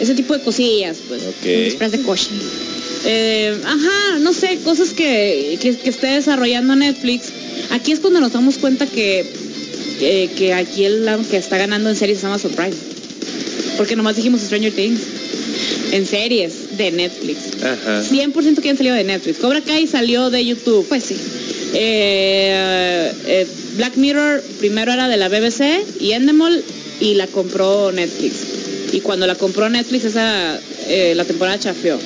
[0.00, 1.22] ese tipo de cosillas, pues.
[1.22, 1.44] Ok.
[1.90, 2.30] De Koshi.
[3.04, 7.32] Eh, ajá, no sé, cosas que, que, que esté desarrollando Netflix.
[7.70, 9.26] Aquí es cuando nos damos cuenta que
[10.02, 12.74] que, que aquí el que está ganando en series es Amazon Prime.
[13.76, 15.00] Porque nomás dijimos Stranger Things.
[15.92, 17.62] En series de Netflix.
[17.62, 18.02] Ajá.
[18.02, 19.38] 100% que han salido de Netflix.
[19.38, 20.86] Cobra Kai salió de YouTube.
[20.88, 21.16] Pues sí.
[21.74, 26.64] Eh, eh, Black Mirror primero era de la BBC y Endemol
[27.00, 28.34] y la compró Netflix.
[28.92, 31.98] Y cuando la compró Netflix esa eh, la temporada chafeó.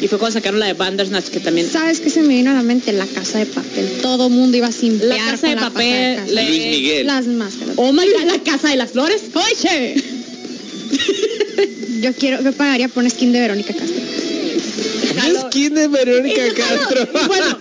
[0.00, 2.54] Y fue cuando sacaron la de Bandersnatch que también ¿Sabes qué se me vino a
[2.54, 2.90] la mente?
[2.92, 3.86] La casa de papel.
[4.00, 6.32] Todo mundo iba simpiar La Casa de la Papel, le- casa.
[6.48, 7.06] Luis Miguel.
[7.06, 7.74] Las máscaras.
[7.76, 9.20] Oh my god, la casa de las flores.
[9.34, 10.02] Oye.
[12.00, 14.00] Yo quiero, yo pagaría por un skin de Verónica Castro.
[15.20, 15.40] Jalo.
[15.50, 17.08] Skin de Verónica jalo- Castro.
[17.26, 17.58] Bueno,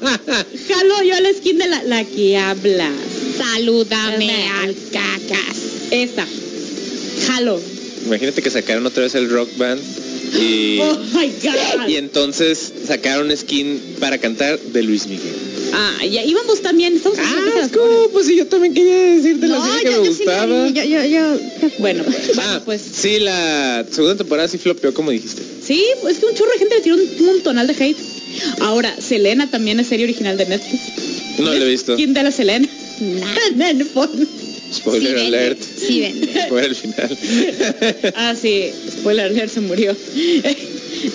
[0.70, 2.90] jalo yo la skin de la, la que habla.
[3.38, 5.58] Salúdame al cacas.
[5.92, 6.26] Esa.
[7.28, 7.60] Jalo.
[8.06, 9.82] Imagínate que sacaron otra vez el rock band
[10.38, 11.88] y, Oh my god.
[11.88, 15.34] y entonces sacaron skin para cantar de Luis Miguel.
[15.72, 16.96] Ah, ya íbamos también.
[16.96, 17.68] Estamos Ah.
[17.74, 18.10] ¿cómo?
[18.12, 20.68] Pues sí, yo también quería decirte la serie que me yo gustaba.
[20.70, 21.40] yo, yo, yo,
[21.78, 25.44] Bueno, Ah, bueno, pues sí, la segunda temporada sí flopeó, como dijiste.
[25.64, 27.98] sí, es que un chorro de gente le tiró un montonal de hate.
[28.62, 30.82] Ahora, Selena también es serie original de Netflix.
[31.40, 31.96] No lo he visto.
[31.96, 32.68] ¿Quién de la Selena?
[33.00, 33.34] Nah.
[34.72, 35.60] Spoiler Sí vende, alert.
[35.62, 36.46] sí vende.
[36.50, 37.18] Fue el final.
[38.16, 39.96] Ah, sí, spoiler alert, se murió.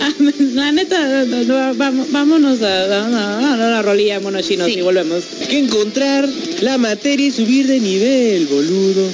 [0.00, 0.10] Ah,
[0.54, 4.78] la neta, no, no, vamos- vámonos a, a- a la rolilla monochinos Sí.
[4.78, 5.24] y volvemos.
[5.42, 6.26] Hay que encontrar
[6.62, 9.10] la materia y subir de nivel, boludo.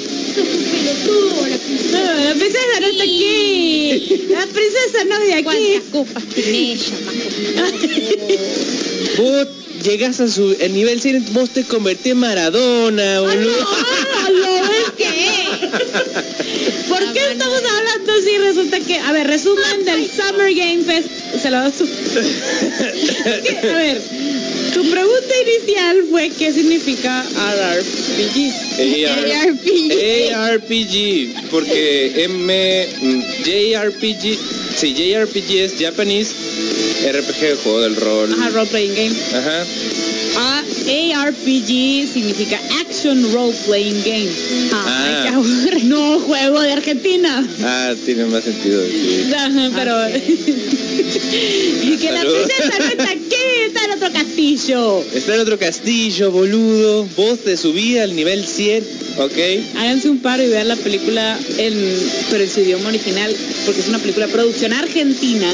[1.90, 4.26] No, la princesa no está aquí.
[4.30, 5.44] La princesa no de aquí.
[5.44, 6.78] ¿Cuántas copas tiene
[9.82, 13.68] llegás a su el nivel 100, vos te convertís en Maradona, boludo.
[13.68, 15.08] Ah, ¿lo ves qué?
[16.88, 18.38] ¿Por qué estamos hablando así?
[18.38, 21.08] Resulta que, a ver, resumen del Summer Game Fest.
[21.42, 24.00] Se lo a su- Es que, a ver,
[24.74, 28.52] tu pregunta inicial fue ¿qué significa RRPG?
[29.06, 32.88] AR, ARPG, porque M
[33.44, 34.38] JRPG,
[34.76, 36.34] sí, JRPG es Japanese
[37.02, 38.32] RPG, juego del rol.
[38.32, 39.16] Ajá, Role Playing Game.
[39.34, 39.64] Ajá.
[40.36, 40.62] Ah,
[41.24, 44.30] ARPG significa Action Role Playing Game.
[44.72, 45.22] Ah.
[45.22, 45.82] qué aburre.
[45.84, 47.46] No, juego de Argentina.
[47.62, 48.82] Ah, tiene más sentido.
[48.86, 49.32] sí.
[49.34, 49.96] Ajá, pero...
[51.82, 53.39] y que la princesa no está aquí,
[53.70, 55.04] está en otro castillo.
[55.14, 57.06] Está en otro castillo, boludo.
[57.16, 58.84] Vos te subí al nivel 100,
[59.18, 59.76] ¿ok?
[59.76, 61.74] Háganse un paro y vean la película en,
[62.30, 65.46] pero en su idioma original, porque es una película de producción argentina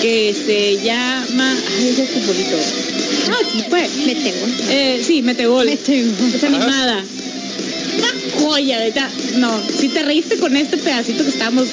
[0.00, 1.56] que se llama...
[1.78, 2.56] Ay, es este bonito.
[3.30, 3.88] Ah, sí, fue.
[4.06, 4.46] Me tengo.
[4.70, 5.66] Eh, sí, Metegol.
[5.66, 6.34] Metegol.
[6.34, 7.04] Es animada.
[7.98, 9.10] Una joya, neta.
[9.36, 11.66] No, si te reíste con este pedacito que estábamos...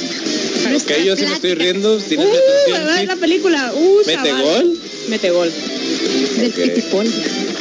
[0.75, 1.95] Ok, yo sí me estoy riendo.
[1.95, 3.71] Uh, la película.
[3.75, 4.75] Uh, chaval.
[5.07, 5.51] ¿Metegol?
[5.51, 5.51] Metegol.
[6.37, 6.55] Del Ok.
[6.75, 7.07] pitipón.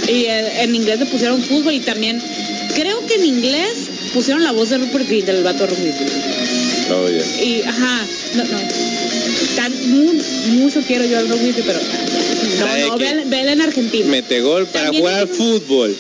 [0.09, 2.21] Y eh, en inglés le pusieron fútbol y también...
[2.75, 3.71] Creo que en inglés
[4.13, 6.13] pusieron la voz de Rupert Grint, del vato Rupert Grint.
[6.91, 7.09] Oh.
[7.43, 8.59] Y, ajá, no, no.
[9.57, 10.21] Tan, mu-
[10.61, 13.05] mucho quiero yo al Whitley, pero no, ¿Sabe no, qué?
[13.05, 14.07] vean, vean en Argentina.
[14.09, 15.97] Metegol para También jugar al es- fútbol.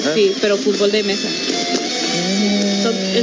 [0.00, 0.14] Ajá.
[0.14, 1.28] Sí, pero fútbol de mesa.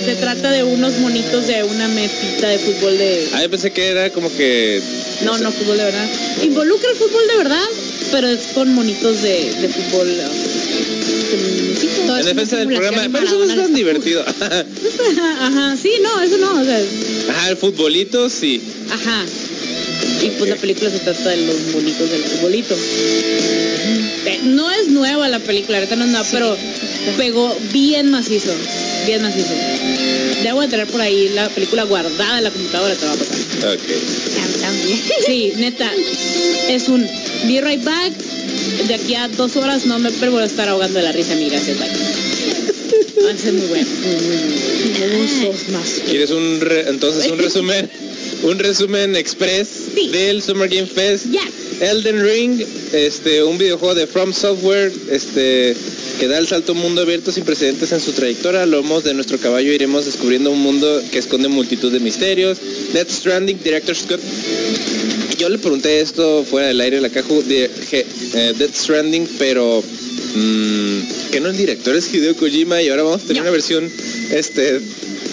[0.06, 3.28] Se trata de unos monitos de una mesita de fútbol de...
[3.34, 4.82] Ah, yo pensé que era como que...
[5.24, 6.10] No, no, fútbol de verdad.
[6.44, 7.66] Involucra el fútbol de verdad,
[8.12, 10.08] pero es con monitos de, de fútbol.
[12.06, 14.26] Todo En defensa del programa, de pero eso no es tan divertido.
[15.40, 16.82] Ajá, sí, no, eso no, o sea,
[17.30, 18.62] Ajá, el futbolito, sí.
[18.90, 19.26] ajá.
[20.22, 22.76] Y pues la película se trata de los monitos del futbolito.
[24.44, 26.58] No es nueva la película, ahorita no es nueva, pero
[27.18, 28.54] pegó bien macizo,
[29.06, 29.54] bien macizo.
[30.44, 33.38] Debo de tener por ahí la película guardada en la computadora, te va a pasar.
[33.74, 33.82] Ok.
[34.36, 35.00] Tam, también.
[35.26, 35.90] Sí, neta,
[36.70, 37.02] es un
[37.48, 38.12] be right back.
[38.88, 41.36] De aquí a dos horas no me pero voy a estar ahogando de la risa,
[41.36, 41.88] mi gracias, bye.
[43.26, 43.88] Va a ser muy bueno.
[45.72, 46.02] Más.
[46.10, 47.90] ¿Quieres un re- entonces un resumen?
[48.44, 50.10] Un resumen express Sí.
[50.10, 51.26] del Summer Game Fest.
[51.32, 51.44] Ya.
[51.80, 55.76] Elden Ring, este, un videojuego de From Software, este,
[56.19, 58.63] que da el salto a un mundo abierto sin precedentes en su trayectoria.
[58.63, 62.58] A lomos de nuestro caballo iremos descubriendo un mundo que esconde multitud de misterios.
[62.93, 64.21] Death Stranding, Director Scott.
[65.38, 69.82] Yo le pregunté esto fuera del aire de la caja de eh, Death Stranding, pero
[70.36, 70.99] mm,
[71.32, 73.41] que no el director es Hideo Kojima y ahora vamos a tener No.
[73.43, 73.89] una versión
[74.32, 74.80] este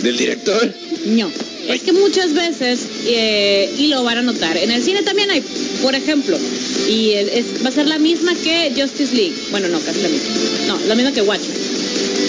[0.02, 0.72] del director.
[1.06, 1.30] No.
[1.72, 5.42] Es que muchas veces, eh, y lo van a notar, en el cine también hay,
[5.82, 6.36] por ejemplo,
[6.88, 7.12] y
[7.64, 9.34] va a ser la misma que Justice League.
[9.50, 10.28] Bueno, no, casi la misma.
[10.66, 11.56] No, la misma que Watchmen.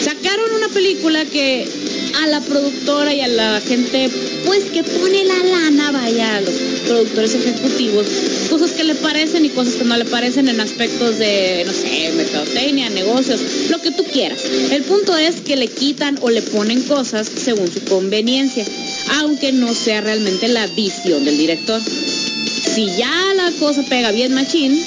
[0.03, 1.67] Sacaron una película que
[2.21, 4.09] a la productora y a la gente,
[4.45, 6.53] pues que pone la lana, vaya, a los
[6.85, 8.05] productores ejecutivos,
[8.61, 12.11] cosas que le parecen y cosas que no le parecen en aspectos de, no sé,
[12.15, 14.39] mercadotecnia, negocios, lo que tú quieras.
[14.69, 18.63] El punto es que le quitan o le ponen cosas según su conveniencia,
[19.19, 21.81] aunque no sea realmente la visión del director.
[21.81, 24.79] Si ya la cosa pega bien machín,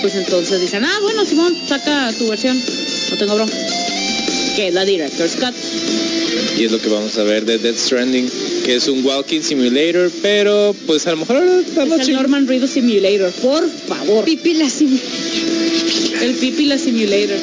[0.00, 2.56] pues entonces dicen, ah, bueno, Simón, saca tu versión,
[3.10, 3.56] no tengo bronca.
[4.54, 6.21] Que es la Director's Cut.
[6.58, 8.28] Y es lo que vamos a ver de Death Stranding,
[8.64, 12.14] que es un walking simulator, pero pues a lo mejor está Es el.
[12.14, 14.24] Norman Reedus Simulator, por favor.
[14.24, 14.98] Pipi la sim-
[16.22, 17.36] El Pipi la Simulator.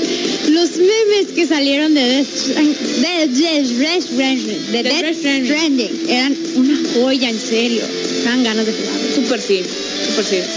[0.50, 5.16] Los memes que salieron de Death Strand- de Death Death Stranding, de De Death.
[5.46, 7.82] Stranding eran una joya, en serio.
[8.24, 8.90] Dan ganas de jugar.
[9.16, 9.62] Super sí,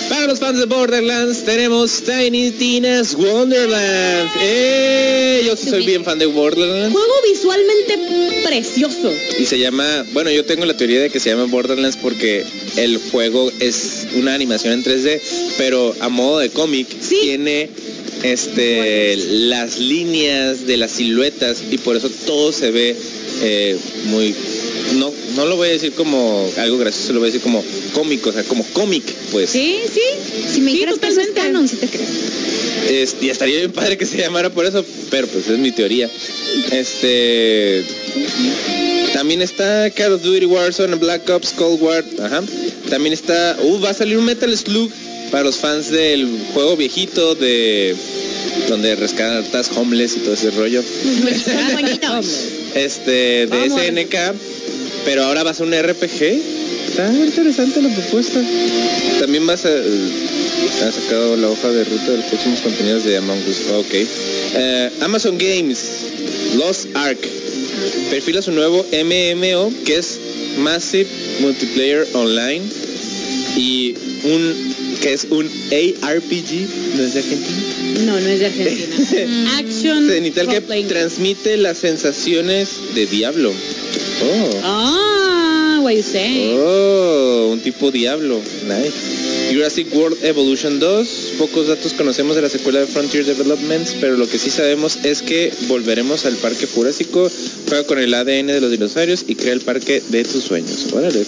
[0.08, 4.28] Para los fans de Borderlands tenemos Tiny Tina's Wonderland.
[4.40, 5.44] ¡Eh!
[5.46, 6.92] Yo sí soy bien fan de Borderlands.
[6.92, 7.96] Juego visualmente
[8.44, 9.12] precioso.
[9.38, 12.44] Y se llama, bueno, yo tengo la teoría de que se llama Borderlands porque
[12.74, 15.20] el juego es una animación en 3D,
[15.58, 17.18] pero a modo de cómic Sí.
[17.22, 17.70] tiene
[18.24, 22.96] este las líneas de las siluetas y por eso todo se ve
[23.42, 24.34] eh, muy
[24.94, 27.64] no no lo voy a decir como algo gracioso, lo voy a decir como
[27.94, 29.50] cómico, o sea, como cómic, pues.
[29.50, 30.00] Sí, sí.
[30.54, 31.40] Si me Sí, dijeras que eso es totalmente.
[31.40, 32.06] canon, sí te creo.
[32.90, 36.10] Es- y estaría bien padre que se llamara por eso, pero pues es mi teoría.
[36.70, 37.84] Este
[39.12, 42.42] también está Call of Duty Warzone, Black Ops, Cold War, ajá.
[42.90, 44.90] También está, uh, va a salir un Metal Slug
[45.30, 47.94] para los fans del juego viejito de
[48.68, 50.82] donde rescatas homeless y todo ese rollo.
[52.74, 53.80] Este de Vamos.
[53.80, 54.14] SNK,
[55.04, 56.22] pero ahora va a un RPG.
[56.88, 58.40] Está interesante la propuesta.
[59.20, 63.38] También vas a ha sacado la hoja de ruta de los próximos contenidos de Among
[63.48, 63.62] Us.
[63.70, 63.94] Ah, Ok.
[63.94, 65.78] Eh, Amazon Games,
[66.56, 67.18] Lost Ark,
[68.10, 70.18] perfila su nuevo MMO que es
[70.58, 71.08] Massive
[71.40, 72.62] Multiplayer Online
[73.56, 75.46] y un que es un
[76.02, 77.58] ARPG, ¿no es de Argentina?
[78.04, 79.52] No, no es de Argentina.
[79.58, 80.08] Action.
[80.08, 83.52] Cenital que transmite las sensaciones de Diablo.
[84.20, 84.60] Oh.
[84.62, 86.54] Ah, what you say.
[86.58, 88.40] Oh, un tipo Diablo.
[88.66, 89.52] Nice.
[89.52, 91.32] Jurassic World Evolution 2.
[91.38, 95.22] Pocos datos conocemos de la secuela de Frontier Developments, pero lo que sí sabemos es
[95.22, 97.30] que volveremos al parque jurásico,
[97.68, 100.86] juega con el ADN de los dinosaurios y crea el parque de tus sueños.
[100.92, 101.24] Órale.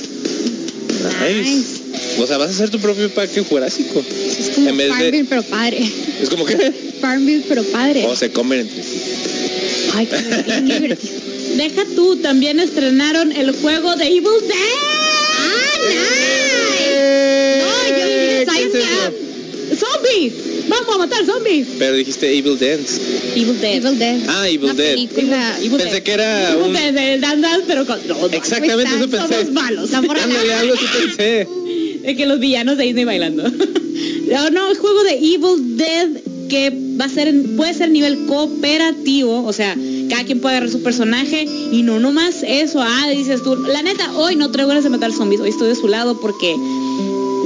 [1.21, 1.83] Nice.
[2.19, 4.03] O sea, vas a hacer tu propio parque jurásico.
[4.09, 5.91] Es como En vez de- Farmville, pero padre.
[6.23, 6.73] Es como que...
[7.01, 8.07] Farmville, pero padre.
[8.07, 9.01] O se comen entre sí.
[9.95, 10.17] Ay, qué
[10.67, 11.15] qué divertido.
[11.57, 14.55] Deja tú, también estrenaron el juego de Evil Dead.
[15.39, 15.65] ¡Ah,
[17.61, 18.47] No, yo Eh.
[19.79, 20.33] ¡Zombies!
[20.69, 21.67] ¡Vamos a matar zombies!
[21.79, 23.01] Pero dijiste Evil Dance.
[23.35, 23.77] Evil Dead.
[23.85, 24.19] Evil Dead.
[24.29, 24.95] Ah, Evil Una Dead.
[24.95, 25.57] película.
[25.59, 26.03] Evil Pensé Dead.
[26.03, 26.73] que era Evil un...
[26.73, 27.99] Dead, Dan Dan, pero con...
[28.07, 29.35] No, no, Exactamente eso pensé.
[29.39, 29.93] somos malos.
[29.93, 31.49] Algo así pensé.
[32.05, 33.45] De que los villanos de Disney bailando.
[34.29, 36.09] No, no, es juego de Evil Dead
[36.49, 39.77] que va a ser, en- puede ser nivel cooperativo, o sea,
[40.09, 44.13] cada quien puede agarrar su personaje y no nomás eso, ah, dices tú, la neta,
[44.17, 46.55] hoy no traigo ganas de matar zombies, hoy estoy de su lado porque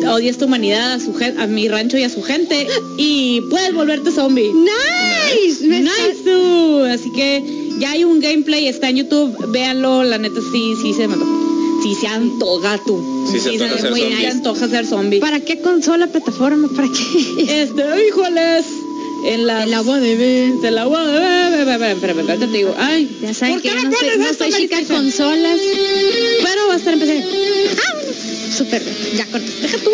[0.06, 2.66] odia esta humanidad a su a mi rancho y a su gente
[2.96, 4.52] y puedes volverte zombie.
[4.52, 5.66] Nice.
[5.66, 6.84] Nice, tú.
[6.84, 7.42] Así que
[7.78, 11.26] ya hay un gameplay, está en YouTube, véanlo, la neta sí, sí se mató.
[11.82, 13.26] Sí se antoja tú.
[13.30, 15.20] Sí se antoja ser Se antoja ser zombie.
[15.20, 16.68] ¿Para qué consola, plataforma?
[16.74, 17.62] ¿Para qué?
[17.62, 18.66] Este, híjoles.
[19.24, 19.64] En la...
[19.64, 20.52] El agua de ver.
[20.54, 21.58] De la agua de
[21.92, 22.74] espérame, ahorita te digo.
[22.78, 25.58] Ay, Ya saben ¿por que qué yo me no soy, no soy chica consolas.
[26.42, 27.24] Pero va a estar en PC.
[27.76, 27.94] Ah.
[28.56, 28.82] Súper.
[29.16, 29.26] Ya.
[29.62, 29.90] Deja tú.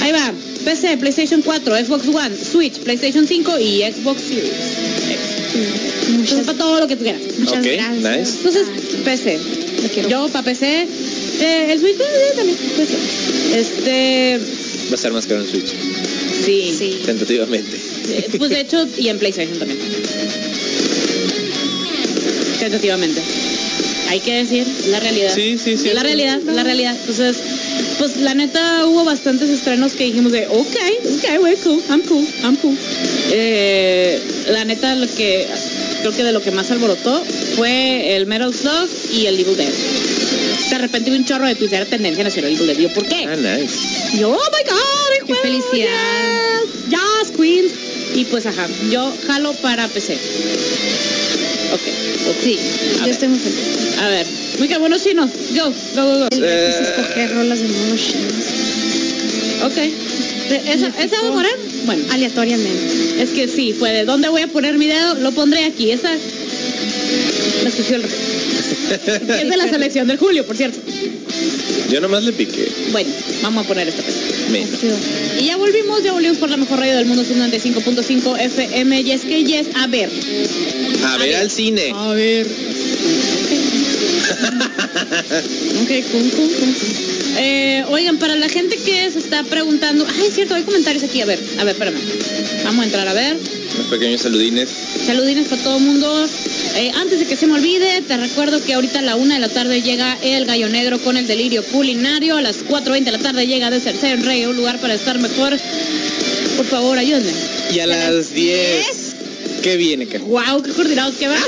[0.00, 0.32] Ahí va.
[0.64, 4.52] PC, PlayStation 4, Xbox One, Switch, PlayStation 5 y Xbox Series.
[5.10, 6.30] X.
[6.30, 7.20] Sepa todo lo que tú quieras.
[7.38, 7.96] Muchas Ok, gracias.
[8.18, 8.36] nice.
[8.38, 8.66] Entonces,
[9.04, 9.38] PC.
[10.08, 10.88] Yo para PC,
[11.40, 12.56] eh, el Switch eh, también.
[12.76, 12.96] PC.
[13.54, 14.40] Este,
[14.88, 15.74] Va a estar más caro en Switch.
[16.44, 16.74] Sí.
[16.78, 17.02] Sí.
[17.04, 17.76] Tentativamente.
[18.08, 19.78] Eh, Pues de hecho, y en PlayStation también.
[22.58, 23.20] Tentativamente.
[24.08, 25.32] Hay que decir, la realidad.
[25.34, 25.90] Sí, sí, sí.
[25.92, 26.96] La realidad, la realidad.
[27.00, 27.36] Entonces,
[27.98, 30.76] pues la neta hubo bastantes estrenos que dijimos de, ok,
[31.16, 32.76] ok, wey, cool, I'm cool, I'm cool.
[33.32, 35.46] Eh, la neta lo que
[36.00, 37.24] creo que de lo que más alborotó
[37.56, 39.72] fue el Metal Slug y el Evil Dead.
[40.70, 42.78] De repente vi un chorro de Twitter tendencia nacional Evil Dead.
[42.78, 43.26] Yo, ¿por qué?
[43.26, 44.18] Ah, nice.
[44.18, 44.63] Yo, oh my
[45.26, 45.88] Qué felicidad.
[46.88, 47.64] yes, yes, Queen.
[48.14, 50.14] Y pues ajá, yo jalo para PC.
[51.72, 51.80] Ok,
[52.28, 52.36] ok.
[52.42, 53.10] Sí, A yo ver.
[53.10, 53.98] estoy muy feliz.
[54.00, 54.26] A ver,
[54.58, 55.30] muy que buenos chinos.
[55.54, 55.64] Go,
[55.96, 56.28] go, go, go.
[56.30, 56.82] El reto es Eh.
[56.96, 58.32] escoger rolas de monos chinos.
[59.64, 59.76] Ok.
[60.68, 61.50] ¿Esa, ¿Esa va a morir?
[61.86, 63.22] Bueno, Aleatoriamente.
[63.22, 65.90] es que sí, fue de dónde voy a poner mi dedo, lo pondré aquí.
[65.90, 66.10] Esa
[67.62, 68.12] la escogió el rey.
[68.94, 70.78] Es de la selección del Julio, por cierto.
[71.90, 72.68] Yo nomás le piqué.
[72.92, 73.10] Bueno,
[73.42, 74.02] vamos a poner esta.
[74.50, 74.80] Menos.
[75.40, 79.00] Y ya volvimos, ya volvimos por la mejor radio del mundo, es un 95.5 FM.
[79.00, 80.10] Y es que yes, a ver.
[81.06, 81.92] A ver al cine.
[81.94, 82.46] A ver.
[85.82, 87.14] ok, cum, cum, cum, cum.
[87.36, 91.20] Eh, oigan, para la gente que se está preguntando, ay, es cierto, hay comentarios aquí,
[91.20, 91.98] a ver, a ver, espérame.
[92.64, 93.36] Vamos a entrar a ver.
[93.74, 94.68] Unos pequeños saludines.
[95.06, 96.28] Saludines para todo el mundo.
[96.76, 99.40] Eh, antes de que se me olvide, te recuerdo que ahorita a la una de
[99.40, 102.36] la tarde llega el Gallo Negro con el delirio culinario.
[102.36, 105.58] A las 4.20 de la tarde llega Desert Rey, un lugar para estar mejor.
[106.56, 107.32] Por favor, ayúdenme.
[107.72, 109.14] Y a las 10.
[109.62, 110.22] ¿Qué viene, Ken?
[110.28, 110.62] ¡Wow!
[110.62, 111.40] ¡Qué coordinados que van!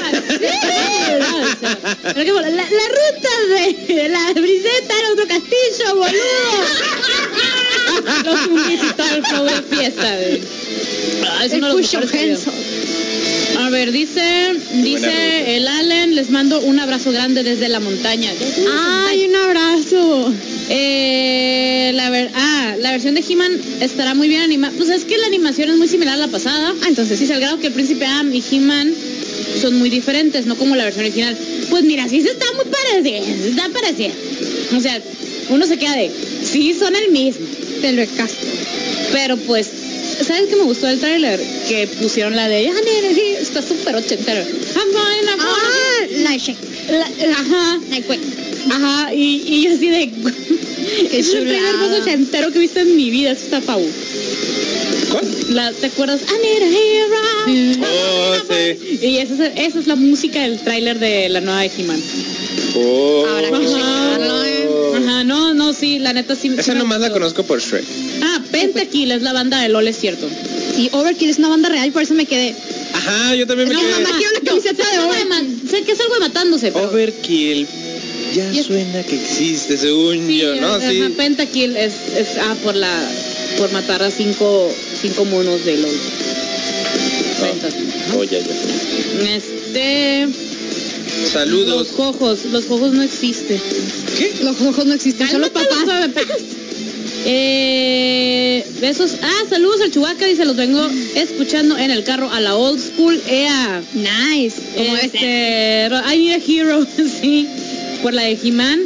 [2.02, 6.16] Pero qué la, la ruta de la briseta era otro castillo, boludo.
[8.24, 8.40] Los
[9.28, 10.16] flow de fiesta.
[10.16, 10.40] güey.
[11.28, 12.40] Ah, es El uno de los Cushion mejores videos.
[12.46, 12.54] Henson.
[13.58, 18.30] A ver, dice, dice el Allen, les mando un abrazo grande desde la montaña.
[19.08, 20.32] ¡Ay, un abrazo!
[20.68, 24.74] Eh, la ver, ah, la versión de He-Man estará muy bien animada.
[24.76, 26.74] Pues es que la animación es muy similar a la pasada.
[26.82, 28.92] Ah, entonces sí, al grado que el príncipe Am y He-Man
[29.60, 31.36] son muy diferentes, no como la versión original.
[31.70, 34.12] Pues mira, sí se está muy parecida, se está parecida.
[34.76, 35.00] O sea,
[35.50, 36.10] uno se queda de,
[36.44, 37.46] sí son el mismo.
[37.80, 38.46] Te lo casco.
[39.12, 39.68] Pero pues,
[40.26, 41.40] ¿sabes qué me gustó del tráiler?
[41.68, 42.74] Que pusieron la de, ah,
[43.40, 44.42] está súper ochentero.
[45.38, 45.96] ¡Ah!
[46.88, 47.80] La- ajá,
[48.70, 50.10] ajá, y, y yo así de...
[51.10, 51.88] Qué es el primer chulada.
[51.88, 53.60] juego entero que he visto en mi vida, eso está.
[55.10, 55.36] ¿Cuál?
[55.50, 56.20] La, ¿Te acuerdas?
[56.22, 57.86] I need a hero.
[57.86, 58.98] Oh, sí.
[59.02, 62.00] Y esa es, esa es la música del tráiler de la nueva de He-Man.
[62.76, 63.26] Oh.
[63.28, 63.66] Ahora que
[65.78, 66.52] sí, la neta sí.
[66.56, 67.84] Esa nomás la conozco por Shrek.
[68.22, 70.28] Ah, Pentakill es la banda de LOL, es cierto.
[70.78, 72.54] Y Overkill es una banda real y por eso me quedé.
[72.92, 73.90] Ajá, yo también me No, quedé.
[73.92, 75.70] mamá, quiero una camiseta algo de Overkill.
[75.70, 76.88] sé que es algo de matándose, pero...
[76.90, 77.66] Overkill.
[78.34, 80.66] Ya Y es- suena que existe, según Sí, yo, ¿no?
[80.74, 81.00] ajá, Sí.
[81.16, 82.92] Pentakill es, es ah, por la
[83.58, 85.90] por matar a cinco, cinco monos de LOL.
[87.40, 87.86] Pentakill.
[88.16, 89.36] Oh, ya, ya.
[89.36, 90.28] Este...
[91.32, 91.88] Saludos.
[91.88, 93.60] Los jojos, los jojos no existen.
[94.18, 94.34] ¿Qué?
[94.42, 95.68] Los ojos no existen, son los papás.
[97.28, 99.16] Eh, besos.
[99.20, 103.20] Ah, saludos al Chubaca, dice, los vengo escuchando en el carro a la old school.
[103.28, 103.82] Ea.
[103.94, 104.56] Nice.
[104.76, 106.86] Este, I need a hero,
[107.20, 107.48] sí.
[108.02, 108.80] Por la de He-Man.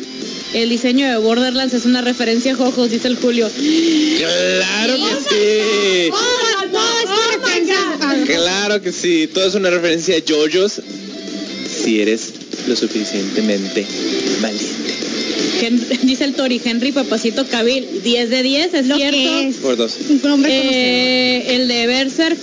[0.54, 3.48] El diseño de Borderlands es una referencia a Jojos, dice el Julio.
[3.54, 6.10] Claro que sí.
[6.12, 7.76] Oh, referencia.
[8.00, 9.28] Ah, Claro que sí.
[9.32, 10.80] Todo es una referencia a JoJo's.
[11.82, 12.32] Si eres
[12.66, 13.86] lo suficientemente
[14.40, 14.94] valiente.
[16.02, 19.16] Dice el Tori, Henry Papacito Cabil, 10 de 10, es Lo cierto.
[19.16, 19.56] que es.
[19.56, 19.96] Por dos.
[20.08, 20.44] Un.
[20.46, 22.38] Eh, el de Berserk.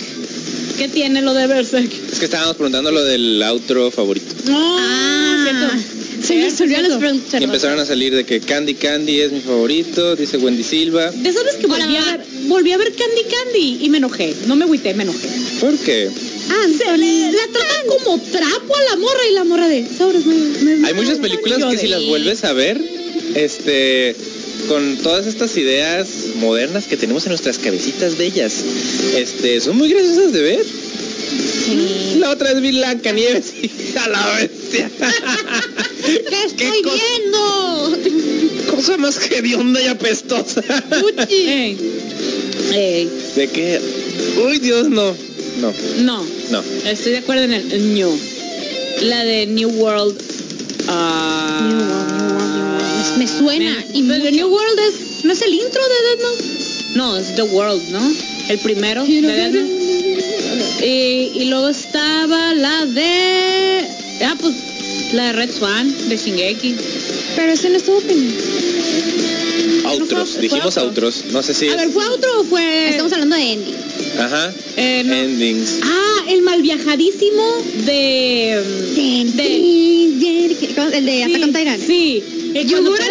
[0.78, 1.90] ¿Qué tiene lo de Berserk?
[2.12, 4.32] Es que estábamos preguntando lo del outro favorito.
[4.46, 6.24] No, Ah, cierto.
[6.24, 7.40] se me Cierto, preguntas.
[7.40, 11.10] Y empezaron a salir de que Candy Candy es mi favorito, dice Wendy Silva.
[11.10, 14.34] De sabes que volví a, ver, volví a ver Candy Candy y me enojé.
[14.46, 15.28] No me agüité, me enojé.
[15.60, 16.08] ¿Por qué?
[16.50, 17.32] Anthony.
[17.32, 20.34] La tratan como trapo a la morra y la morra de sabores me,
[20.76, 22.80] me- Hay muchas películas que de- si las vuelves a ver,
[23.34, 24.14] este,
[24.68, 28.54] con todas estas ideas modernas que tenemos en nuestras cabecitas bellas,
[29.16, 30.64] este, son muy graciosas de ver.
[32.18, 33.52] La otra es Blanca Nieves
[33.96, 34.90] a la bestia.
[36.06, 37.98] ¿Qué estoy viendo?
[38.74, 40.62] Cosa más hedionda y apestosa.
[41.28, 41.76] Ey.
[42.74, 43.10] Ey.
[43.36, 43.80] ¿De qué?
[44.46, 45.14] Uy, Dios, no.
[45.60, 46.62] No, No, no.
[46.88, 48.10] estoy de acuerdo en el, New.
[49.02, 50.16] La de New World.
[50.88, 52.78] ah,
[53.18, 53.84] Me suena.
[53.92, 56.44] Y Y New World es, ¿no es el intro de Death Note?
[56.94, 58.00] No, es The World, ¿no?
[58.48, 59.78] El primero de.
[60.80, 63.84] Y, y luego estaba la de...
[64.24, 64.54] Ah, pues
[65.12, 66.74] la de Red Swan, de Shingeki.
[67.36, 68.42] Pero ese no estuvo pendiente.
[69.86, 71.06] Outros, fue dijimos outro.
[71.08, 71.24] outros.
[71.32, 72.90] No sé si A es- ver, ¿fue otro o fue...?
[72.90, 73.74] Estamos hablando de Andy.
[74.18, 74.52] Ajá.
[74.76, 75.14] Eh, no.
[75.14, 75.78] Endings.
[75.82, 77.44] Ah, el mal viajadísimo
[77.86, 78.52] de...
[80.92, 81.80] El de Attack on Titan.
[81.80, 82.22] Sí.
[82.66, 83.04] Yugura.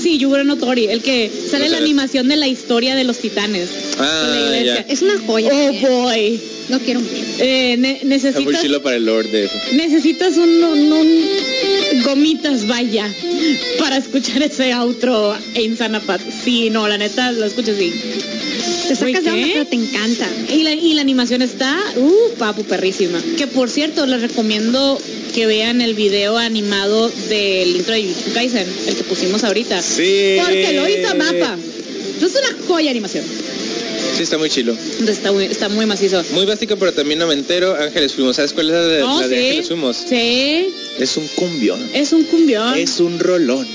[0.00, 3.18] Sí, Yugura no Tori, el que sale No la animación de la historia de los
[3.18, 3.68] titanes.
[3.98, 4.76] Ah, la ya.
[4.88, 5.50] Es una joya.
[5.52, 6.38] Oh boy.
[6.68, 7.24] No quiero ver.
[7.38, 9.54] Eh, ne- necesitas, chilo para el Lord de eso.
[9.72, 13.10] necesitas un, un- un- gomitas, vaya,
[13.78, 16.20] para escuchar ese outro en Sanapat.
[16.44, 17.94] Sí, no, la neta, lo escuchas bien.
[18.88, 20.28] Te sacas de onda, te encanta.
[20.52, 23.22] Y la, y la animación está, uh, papu, perrísima.
[23.36, 25.00] Que por cierto, les recomiendo
[25.34, 29.82] que vean el video animado del intro de Jujutsu Kaisen, el que pusimos ahorita.
[29.82, 30.36] Sí.
[30.40, 31.56] Porque lo hizo Mapa.
[32.20, 33.24] Es una joya de animación.
[34.16, 34.72] Sí, está muy chilo.
[34.72, 36.22] Entonces está muy, está muy macizo.
[36.32, 37.76] Muy básico, pero también noventero.
[37.76, 38.36] Ángeles Fuimos.
[38.36, 39.46] ¿Sabes cuál es la de, la de sí.
[39.46, 39.96] Ángeles Fuimos?
[40.08, 40.66] Sí,
[40.98, 41.90] Es un cumbión.
[41.94, 42.74] es un cumbión.
[42.76, 43.66] Es, Es un rolón.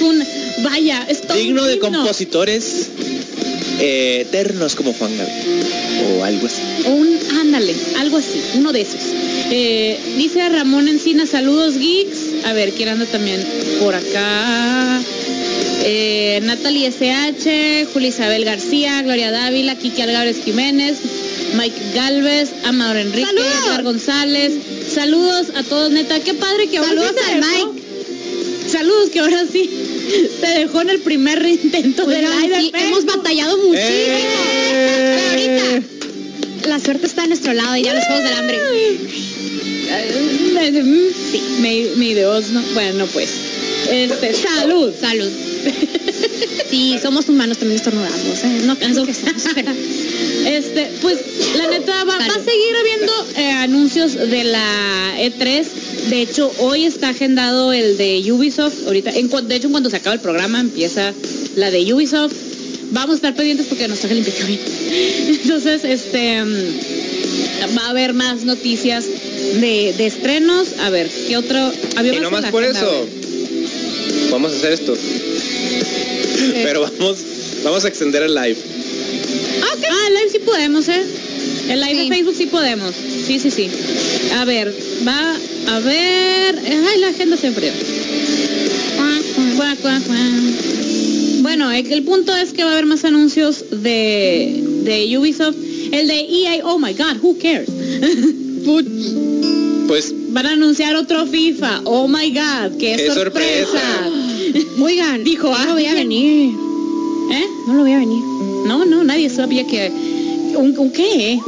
[0.00, 0.24] un...
[0.62, 2.88] Vaya, es todo Digno un de compositores
[3.80, 5.64] eh, eternos como Juan Gabriel.
[6.18, 6.62] O algo así.
[6.86, 9.00] O un, ándale, algo así, uno de esos.
[9.50, 12.44] Eh, dice Ramón Encina, saludos geeks.
[12.44, 13.44] A ver, ¿quién anda también
[13.80, 15.00] por acá?
[15.82, 20.98] Eh, Natalie SH, Juli Isabel García, Gloria Dávila, Kiki Algares Jiménez,
[21.56, 23.30] Mike Galvez, Amador Enrique.
[23.30, 24.52] Edgar González.
[24.92, 26.20] Saludos a todos, neta.
[26.20, 27.74] Qué padre que ahora Saludos sí al dejó.
[28.70, 29.89] Saludos que ahora sí
[30.40, 33.80] se dejó en el primer intento del Oigan, live de sí, hemos batallado muchísimo.
[33.86, 35.10] ¡Eh!
[35.34, 38.58] Pero ahorita la suerte está a nuestro lado y ya los juegos del hambre.
[41.32, 42.62] Sí, mi, mi Dios, no.
[42.74, 43.30] Bueno, pues.
[43.90, 44.92] Este, salud.
[45.00, 45.28] Salud.
[46.70, 48.60] Sí, somos humanos también estornudamos, ¿eh?
[48.64, 49.72] No pienso que seamos pero-
[50.46, 51.18] Este, pues,
[51.56, 55.64] la neta, va, va a seguir habiendo eh, anuncios de la E3.
[56.08, 58.86] De hecho, hoy está agendado el de Ubisoft.
[58.86, 61.12] Ahorita, en, de hecho, en cuanto se acaba el programa, empieza
[61.56, 62.32] la de Ubisoft.
[62.92, 64.26] Vamos a estar pendientes porque nos traje el.
[65.42, 69.04] Entonces, este, mm, va a haber más noticias
[69.60, 70.68] de, de estrenos.
[70.80, 71.72] A ver, ¿qué otro?
[71.96, 73.06] Había Y más no más por agenda, eso.
[74.30, 74.96] Vamos a hacer esto.
[76.62, 77.18] Pero vamos,
[77.62, 78.56] vamos a extender el live.
[79.62, 81.02] Ah, el live sí podemos, ¿eh?
[81.68, 82.08] El live Sí.
[82.08, 82.94] de Facebook sí podemos.
[83.26, 83.70] Sí, sí, sí.
[84.38, 84.74] A ver,
[85.06, 85.36] va
[85.68, 86.58] a ver...
[86.58, 87.72] Ay, la agenda se enfrió.
[91.42, 95.56] Bueno, el, punto es que va a haber más anuncios de, de Ubisoft.
[95.92, 97.68] El de EA, oh my god, who cares?
[99.88, 101.80] Pues Van a anunciar otro FIFA.
[101.84, 103.66] Oh my god, qué, Qué sorpresa.
[103.66, 104.70] sorpresa.
[104.82, 106.54] Oigan, Dijo, no ah, lo voy a venir.
[107.32, 107.46] ¿Eh?
[107.66, 108.22] No lo voy a venir.
[108.66, 109.90] No, no, nadie sabía que...
[110.56, 111.40] ¿Un, un qué?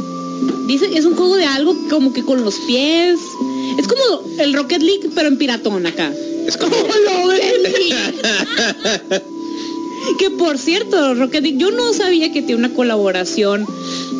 [0.67, 3.19] Dice es un juego de algo como que con los pies.
[3.77, 6.11] Es como el Rocket League, pero en piratón acá.
[6.47, 6.75] es como...
[10.19, 13.65] Que por cierto, Rocket League, yo no sabía que tiene una colaboración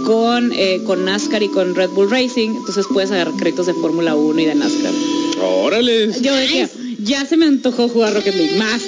[0.06, 2.52] con, eh, con NASCAR y con Red Bull Racing.
[2.52, 4.94] Entonces puedes agarrar créditos de Fórmula 1 y de NASCAR.
[5.42, 8.58] Órale, Yo decía, ya se me antojó jugar Rocket League.
[8.58, 8.82] Más.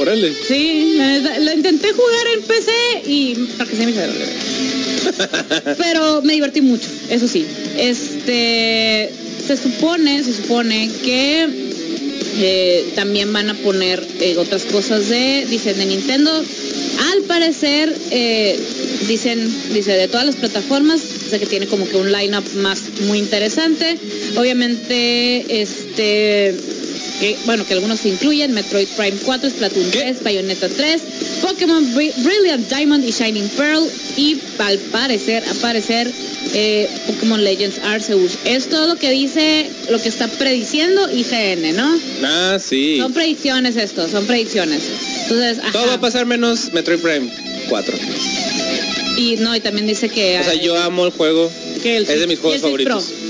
[0.00, 0.32] órale.
[0.46, 2.70] Sí, la lo intenté jugar en PC
[3.06, 3.92] y para que se me
[5.78, 7.46] Pero me divertí mucho, eso sí.
[7.76, 9.10] Este
[9.46, 11.46] se supone, se supone que
[12.38, 16.30] eh, también van a poner eh, otras cosas de, dicen de Nintendo.
[16.32, 18.58] Al parecer, eh,
[19.06, 23.18] dicen, dice de todas las plataformas, sé que tiene como que un lineup más muy
[23.18, 23.98] interesante.
[24.36, 26.54] Obviamente, este
[27.20, 29.98] que, bueno, que algunos incluyen, Metroid Prime 4, Splatoon ¿Qué?
[30.00, 31.00] 3, Bayonetta 3,
[31.42, 36.10] Pokémon Bri- Brilliant Diamond y Shining Pearl y al parecer, aparecer
[36.54, 38.32] eh, Pokémon Legends Arceus.
[38.44, 41.98] Es todo lo que dice, lo que está prediciendo IGN, ¿no?
[42.22, 42.98] Ah, sí.
[43.00, 44.82] Son predicciones esto, son predicciones.
[45.22, 45.72] Entonces, ajá.
[45.72, 47.30] Todo va a pasar menos Metroid Prime
[47.68, 47.98] 4.
[49.18, 50.38] Y no, y también dice que...
[50.40, 51.50] O sea, yo amo el juego.
[51.82, 53.04] que el es de mis juegos favoritos.
[53.04, 53.26] Pro.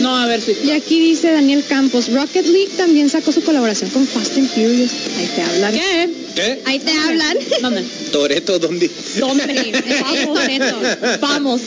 [0.00, 3.90] No, a ver, Switch Y aquí dice Daniel Campos, Rocket League también sacó su colaboración
[3.90, 4.90] con Fast and Furious.
[5.18, 5.72] Ahí te hablan.
[5.74, 6.10] ¿Qué?
[6.34, 6.62] ¿Qué?
[6.66, 7.36] Ahí te hablan.
[7.62, 7.82] ¿Dónde?
[8.12, 8.90] Toreto, ¿dónde?
[9.22, 9.72] Hombre,
[11.20, 11.60] vamos.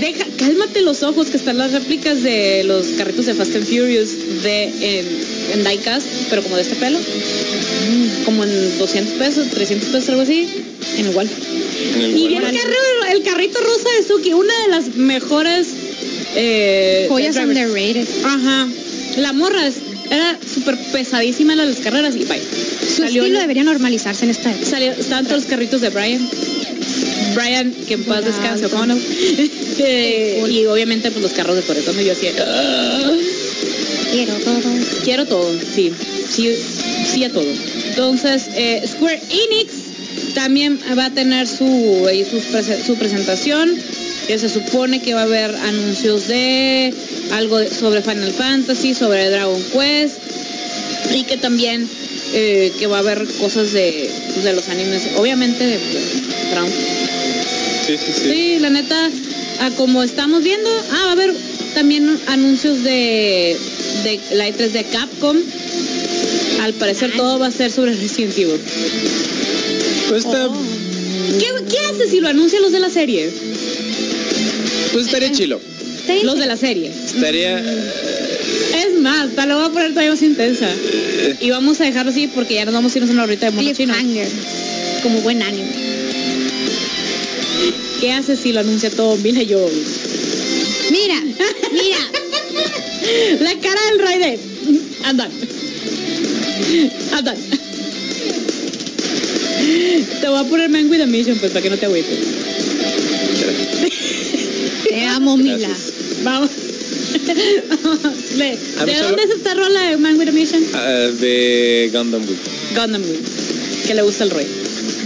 [0.00, 4.10] Deja, cálmate los ojos que están las réplicas de los carritos de Fast and Furious
[4.42, 5.06] de en,
[5.54, 6.98] en diecast, pero como de este pelo.
[8.24, 10.46] Como en 200 pesos, 300 pesos, algo así.
[10.98, 11.28] En igual.
[11.94, 12.56] En el Y el, Walmart.
[12.56, 15.66] carro- el carrito rosa de Suki, una de las mejores
[16.34, 18.06] eh, Joyas underrated.
[18.24, 18.68] Ajá.
[19.18, 19.76] La morra es-
[20.10, 22.38] era súper pesadísima en las carreras y bye.
[22.40, 24.66] Su Salió estilo en- debería normalizarse en esta época.
[24.66, 26.28] Salió, estaban todos los carritos de Brian.
[27.34, 28.96] Brian, que en paz descanse, ¿cómo no?
[29.78, 33.10] Eh, y obviamente pues los carros de Toretto, yo así, "Ah".
[34.12, 34.60] Quiero todo.
[35.02, 35.90] quiero todo, sí,
[36.30, 36.50] sí,
[37.10, 37.46] sí a todo.
[37.88, 39.72] Entonces, eh, Square Enix
[40.34, 41.64] también va a tener su,
[42.52, 43.74] prese- su presentación,
[44.26, 46.92] que se supone que va a haber anuncios de
[47.32, 50.16] algo de- sobre Final Fantasy, sobre Dragon Quest,
[51.14, 51.88] y que también
[52.34, 55.78] eh, que va a haber cosas de, pues, de los animes, obviamente de,
[56.50, 56.70] Dragon
[57.86, 58.30] Sí, sí, sí.
[58.32, 59.10] Sí, la neta,
[59.60, 61.34] a como estamos viendo, ah, va a haber
[61.74, 63.56] también anuncios de,
[64.04, 65.36] de la E3 de Capcom.
[66.62, 68.60] Al parecer todo va a ser sobre Resident Evil.
[70.08, 70.54] Pues, está, Oh.
[71.38, 73.30] ¿Qué, qué hace si lo anuncian los de la serie?
[74.92, 75.60] Pues estaría chilo.
[76.24, 76.90] Los de la serie.
[76.90, 77.58] Estaría...
[77.58, 80.68] Es más, te lo voy a poner todavía más intensa.
[81.40, 83.52] Y vamos a dejarlo así porque ya nos vamos a irnos a una horita de
[83.52, 83.94] mono chino.
[85.02, 85.70] Como buen anime.
[88.00, 89.86] ¿Qué haces si lo anuncia todo Mila Jovovich?
[90.90, 91.20] Mira,
[91.72, 91.98] mira.
[93.40, 94.38] La cara del rey de...
[95.04, 95.30] Andan.
[97.12, 97.36] Andan.
[100.20, 102.41] Te voy a poner Man with a Mission, pues, para que no te agüites.
[105.14, 105.68] Amo, Mila.
[106.22, 106.50] Vamos.
[107.22, 110.62] ¿De, ¿de dónde es esta rola de Man with a Mission?
[110.74, 112.38] Ah, de Gundam Wing.
[112.74, 113.22] Gundam Wing.
[113.86, 114.46] Que le gusta el rey.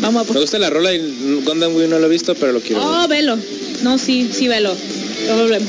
[0.01, 0.43] Vamos a Me poner...
[0.43, 0.99] gusta la rola y
[1.45, 3.19] Gundam Wing no lo he visto, pero lo quiero Oh, ver.
[3.21, 3.39] velo.
[3.83, 4.75] No, sí, sí, velo.
[5.29, 5.69] Lo volvemos.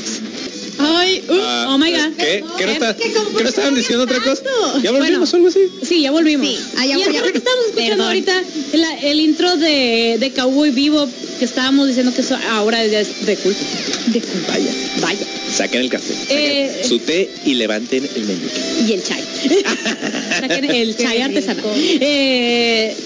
[0.96, 2.12] Ay, uh, Ah, oh my god.
[2.18, 2.44] ¿Qué?
[2.56, 3.12] ¿Qué no, está- ¿qué
[3.42, 4.42] no estaban diciendo otra cosa?
[4.82, 5.04] ¿Ya Bueno.
[5.06, 5.60] volvimos o algo así?
[5.82, 6.46] Sí, ya volvimos.
[6.48, 8.06] Sí, ah, ya y aparte estamos escuchando Perdón.
[8.06, 11.08] ahorita la- el intro de, de Cowboy Vivo
[11.38, 13.60] que estábamos diciendo que eso ahora ya es de culto.
[14.06, 14.48] De culto.
[14.52, 14.72] Vaya.
[15.00, 15.26] Vaya.
[15.54, 16.14] Saquen el café.
[16.14, 18.60] saquen Eh, su té y levanten el meñique.
[18.88, 19.22] Y el chai.
[20.40, 21.64] Saquen el chai artesanal.
[22.00, 22.96] Eh...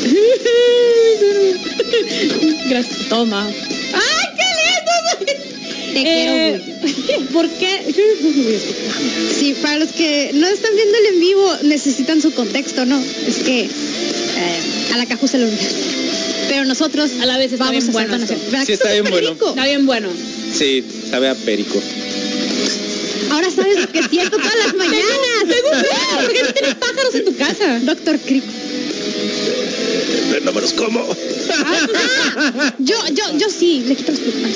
[2.68, 3.08] Gracias.
[3.08, 3.46] Toma.
[3.46, 5.59] ¡Ay, qué lindo!
[5.92, 7.94] Te Eh, quiero, ¿Por qué?
[9.38, 13.02] Sí, para los que no están viendo el en vivo, necesitan su contexto, ¿no?
[13.26, 13.70] Es que eh,
[14.92, 15.60] a la caju se lo olvidó.
[16.48, 18.50] Pero nosotros A la vez está vamos bien a bueno hacer esto.
[18.50, 19.32] ¿Verdad Sí, está bien bueno.
[19.32, 20.08] Está bien bueno.
[20.56, 21.80] Sí, sabe a perico.
[23.30, 25.04] Ahora sabes lo que siento todas las mañanas.
[25.48, 27.78] Tengo un perro, ¿Por qué no tienes pájaros en tu casa?
[27.80, 28.46] Doctor Crico.
[30.44, 31.06] No me los como.
[31.64, 34.52] Ah, yo, yo, yo sí, le quito los plumas.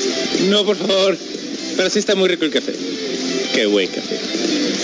[0.49, 1.17] No, por favor.
[1.77, 2.73] Pero sí está muy rico el café.
[3.55, 4.19] Qué buen café.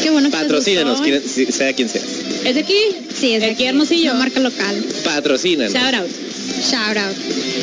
[0.02, 2.02] Qué bueno que Patrocínanos, si- sea quien sea.
[2.44, 2.74] ¿Es de aquí?
[3.18, 4.14] Sí, es de aquí, Hermosillo.
[4.14, 4.84] marca local.
[5.04, 5.72] Patrocínanos.
[5.72, 6.08] Shout out.
[6.70, 7.16] Shout out.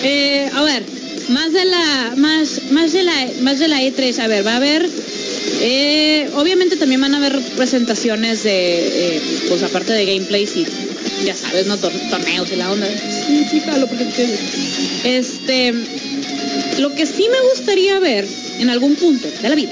[0.03, 0.84] Eh, a ver,
[1.30, 4.57] más de la, más, más de la, más de la E3, a ver, va a
[4.57, 4.88] haber,
[5.61, 10.65] eh, obviamente también van a haber presentaciones de, eh, pues aparte de gameplays y
[11.26, 12.88] ya sabes, no Tor- torneos y la onda.
[12.88, 15.74] Sí, sí, jalo, porque te- este,
[16.80, 18.26] lo que sí me gustaría ver
[18.60, 19.72] en algún punto de la vida.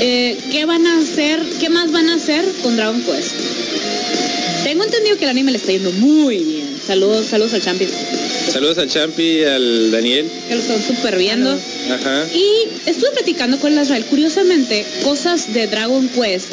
[0.00, 1.40] eh, ¿Qué van a hacer?
[1.60, 3.32] ¿Qué más van a hacer con Dragon Quest?
[4.64, 6.66] Tengo entendido que el anime le está yendo muy bien.
[6.86, 7.90] Saludos, saludos al champion.
[8.52, 10.30] Saludos al Champi, al Daniel.
[10.48, 11.50] que lo están super viendo.
[11.90, 12.24] Ajá.
[12.32, 16.46] Y estuve platicando con el Israel, curiosamente, cosas de Dragon Quest,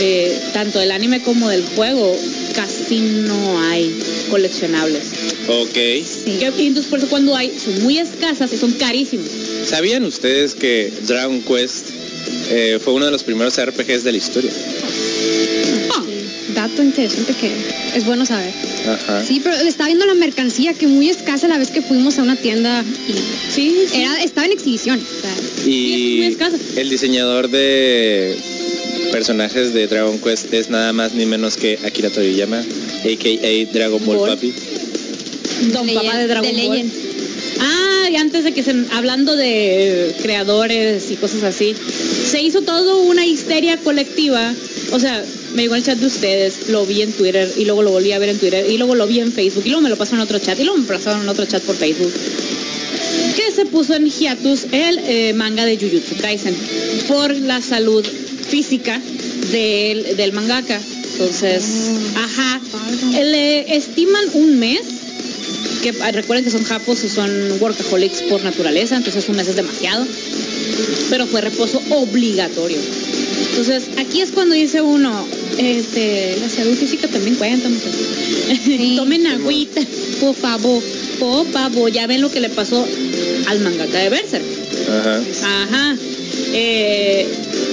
[0.00, 2.16] eh, tanto del anime como del juego,
[2.54, 3.94] casi no hay
[4.30, 5.02] coleccionables.
[5.48, 5.76] Ok.
[6.26, 9.26] Y entonces por eso cuando hay, son muy escasas y son carísimas.
[9.66, 11.86] ¿Sabían ustedes que Dragon Quest
[12.50, 14.50] eh, fue uno de los primeros RPGs de la historia?
[15.90, 16.04] Ah,
[16.54, 17.50] Dato interesante que
[17.94, 18.52] es bueno saber.
[18.86, 19.24] Ajá.
[19.24, 22.22] Sí, pero le estaba viendo la mercancía que muy escasa la vez que fuimos a
[22.22, 23.12] una tienda y
[23.52, 24.00] sí, sí.
[24.00, 24.98] era, estaba en exhibición.
[25.00, 25.34] o sea,
[25.64, 26.56] Sí, es muy Y escasa.
[26.76, 28.36] el diseñador de
[29.10, 33.72] personajes de Dragon Quest es nada más ni menos que Akira Toriyama, a.k.a.
[33.72, 34.30] Dragon Ball Ball.
[34.30, 34.52] Papi.
[35.72, 36.76] Don Legend- Papá de Dragon de Ball.
[36.76, 36.92] Legend.
[37.60, 41.74] Ah, y antes de que se, hablando de creadores y cosas así,
[42.30, 44.54] se hizo todo una histeria colectiva.
[44.92, 47.90] O sea, me llegó el chat de ustedes, lo vi en Twitter y luego lo
[47.90, 49.96] volví a ver en Twitter y luego lo vi en Facebook y luego me lo
[49.96, 52.12] pasaron en otro chat y luego me pasaron en otro chat por Facebook.
[53.36, 56.54] Que se puso en hiatus el eh, manga de Jujutsu Kaisen
[57.08, 58.04] por la salud
[58.48, 59.00] física
[59.50, 60.80] del, del mangaka.
[61.12, 61.64] Entonces,
[62.14, 62.60] ajá,
[63.12, 64.80] le estiman un mes
[65.82, 67.30] que ah, recuerden que son japos y son
[67.60, 70.06] workaholics por naturaleza, entonces un mes es demasiado,
[71.10, 72.78] pero fue reposo obligatorio.
[73.50, 75.26] Entonces, aquí es cuando dice uno,
[75.58, 77.68] este, la salud física también cuenta.
[78.96, 79.80] Tomen agüita,
[80.20, 80.82] por favor,
[81.18, 82.86] por favor, ya ven lo que le pasó
[83.46, 84.44] al mangaka de Berserk.
[84.88, 85.22] Ajá.
[85.42, 85.96] Ajá.
[86.52, 87.26] Eh,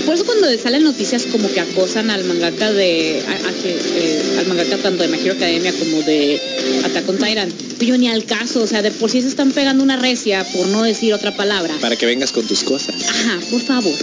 [0.06, 4.22] por eso cuando salen noticias como que acosan al mangaka de a- a que, eh,
[4.39, 6.39] al mangaka tanto de My Hero Academia como de
[6.86, 9.51] Attack on Titan, pues yo ni al caso, o sea, de por sí se están
[9.51, 11.74] pegando una recia por no decir otra palabra.
[11.82, 12.95] Para que vengas con tus cosas.
[13.10, 13.93] Ajá, por favor.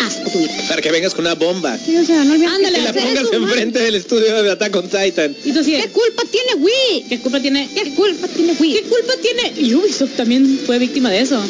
[0.00, 0.52] Haz tu vida.
[0.68, 1.78] Para que vengas con una bomba.
[1.78, 4.88] Sí, o sea, no olvides Ándale, Y la pongas enfrente del estudio de Attack on
[4.88, 5.36] Titan.
[5.44, 7.04] Y tú de, ¿Qué culpa tiene Wii?
[7.08, 7.68] ¿qué culpa tiene?
[7.74, 8.72] ¿Qué culpa tiene Wii?
[8.72, 9.52] ¿Qué culpa tiene?
[9.60, 11.42] Y Ubisoft también fue víctima de eso.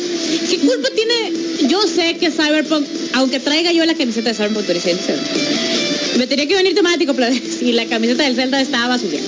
[0.48, 1.32] ¿Qué culpa tiene?
[1.68, 6.54] Yo sé que Cyberpunk, aunque traiga yo la camiseta de Cyberpunk 2077, me tenía que
[6.54, 9.20] venir temático, pero si la camiseta del Zelda estaba sucia.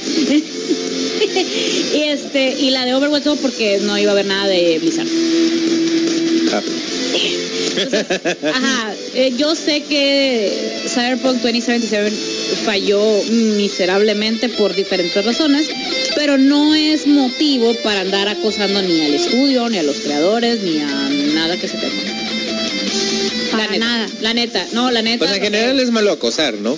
[1.95, 5.09] y este, y la de Overwatch porque no iba a haber nada de Blizzard.
[8.55, 12.11] Ajá, eh, yo sé que Cyberpunk 2077
[12.64, 13.01] falló
[13.57, 15.68] miserablemente por diferentes razones,
[16.14, 20.81] pero no es motivo para andar acosando ni al estudio, ni a los creadores, ni
[20.81, 22.12] a nada que se tenga.
[23.51, 24.09] Para la neta, nada.
[24.20, 25.18] La neta, no, la neta.
[25.18, 26.77] Pues en general es malo acosar, ¿no?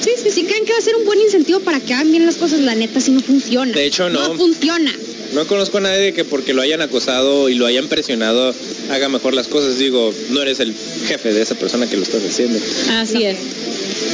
[0.00, 0.44] Sí, sí, sí.
[0.44, 2.74] creen que va a ser un buen incentivo para que hagan bien las cosas, la
[2.74, 3.72] neta sí no funciona.
[3.72, 4.28] De hecho, no.
[4.28, 4.92] No funciona.
[5.34, 8.54] No conozco a nadie que porque lo hayan acosado y lo hayan presionado
[8.90, 9.78] haga mejor las cosas.
[9.78, 10.74] Digo, no eres el
[11.06, 12.58] jefe de esa persona que lo estás haciendo.
[12.92, 13.36] Así es.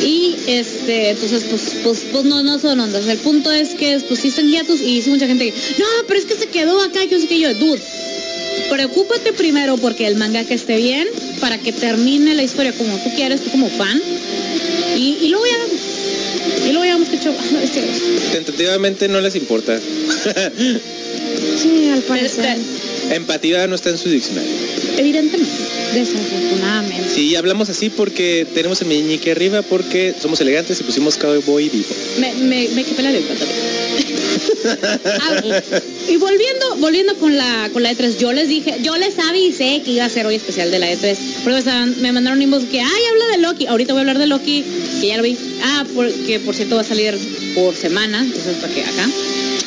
[0.03, 3.07] Y este, entonces, pues, pues, pues no, no son ondas.
[3.07, 6.27] El punto es que pues sí están y dice mucha gente que, no, pero es
[6.27, 7.81] que se quedó acá, que no sé qué yo, dude.
[8.71, 11.09] Preocúpate primero porque el manga que esté bien,
[11.41, 14.01] para que termine la historia como tú quieres, tú como fan.
[14.97, 17.17] Y, y luego ya, y luego ya que
[17.65, 19.79] es que- Tentativamente no les importa.
[21.61, 22.57] Sí, al parecer.
[23.11, 24.51] Empatía no está en su diccionario.
[24.97, 25.53] evidentemente.
[25.95, 27.05] Desafortunadamente.
[27.15, 31.85] Sí, hablamos así porque tenemos el meñique arriba porque somos elegantes y pusimos cowboy vivo.
[32.19, 33.73] Me, me, me quepé la lengua también.
[36.09, 39.93] Y volviendo, volviendo con la con la E3, yo les dije, yo les avisé que
[39.93, 41.17] iba a ser hoy especial de la E3.
[41.45, 43.67] Porque estaban- me mandaron un inbox que, ay, habla de Loki.
[43.67, 44.65] Ahorita voy a hablar de Loki,
[45.01, 45.37] que ya lo vi.
[45.63, 47.17] Ah, porque por cierto va a salir
[47.55, 49.09] por semana, entonces para que acá.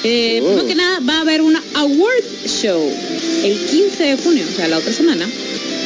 [0.03, 0.45] Eh, Oh.
[0.47, 2.91] Primero que nada, va a haber una award show
[3.43, 5.27] el 15 de junio, o sea, la otra semana,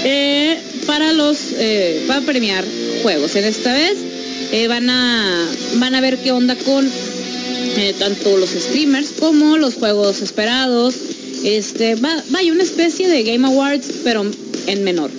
[0.04, 2.66] eh, para los, eh, para premiar
[3.04, 3.36] juegos.
[3.36, 3.96] En esta vez
[4.52, 6.90] eh, van a van a ver qué onda con
[7.98, 10.96] tanto los streamers como los juegos esperados.
[11.44, 14.30] Este, va, vaya una especie de Game Awards, pero
[14.68, 15.12] en menor.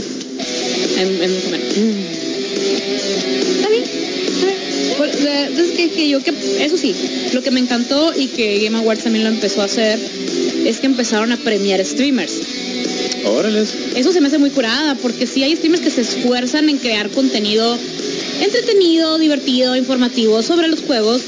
[0.99, 2.20] En, en menor.
[5.21, 6.95] Entonces que, que yo que eso sí,
[7.33, 9.99] lo que me encantó y que Game Awards también lo empezó a hacer
[10.65, 12.33] es que empezaron a premiar streamers.
[13.25, 13.65] Órale.
[13.95, 17.11] Eso se me hace muy curada, porque sí hay streamers que se esfuerzan en crear
[17.11, 17.79] contenido
[18.41, 21.23] entretenido, divertido, informativo sobre los juegos,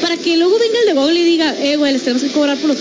[0.00, 2.58] para que luego venga el de Google y diga, eh, güey, les tenemos que cobrar
[2.58, 2.78] por los...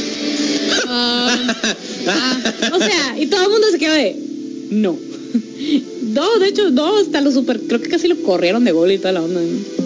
[0.87, 1.55] Ah,
[2.07, 4.15] ah, o sea, y todo el mundo se queda de,
[4.71, 4.97] no.
[6.07, 8.97] No, de hecho, no, hasta lo super, creo que casi lo corrieron de Google y
[8.97, 9.39] toda la onda.
[9.39, 9.76] ¿no?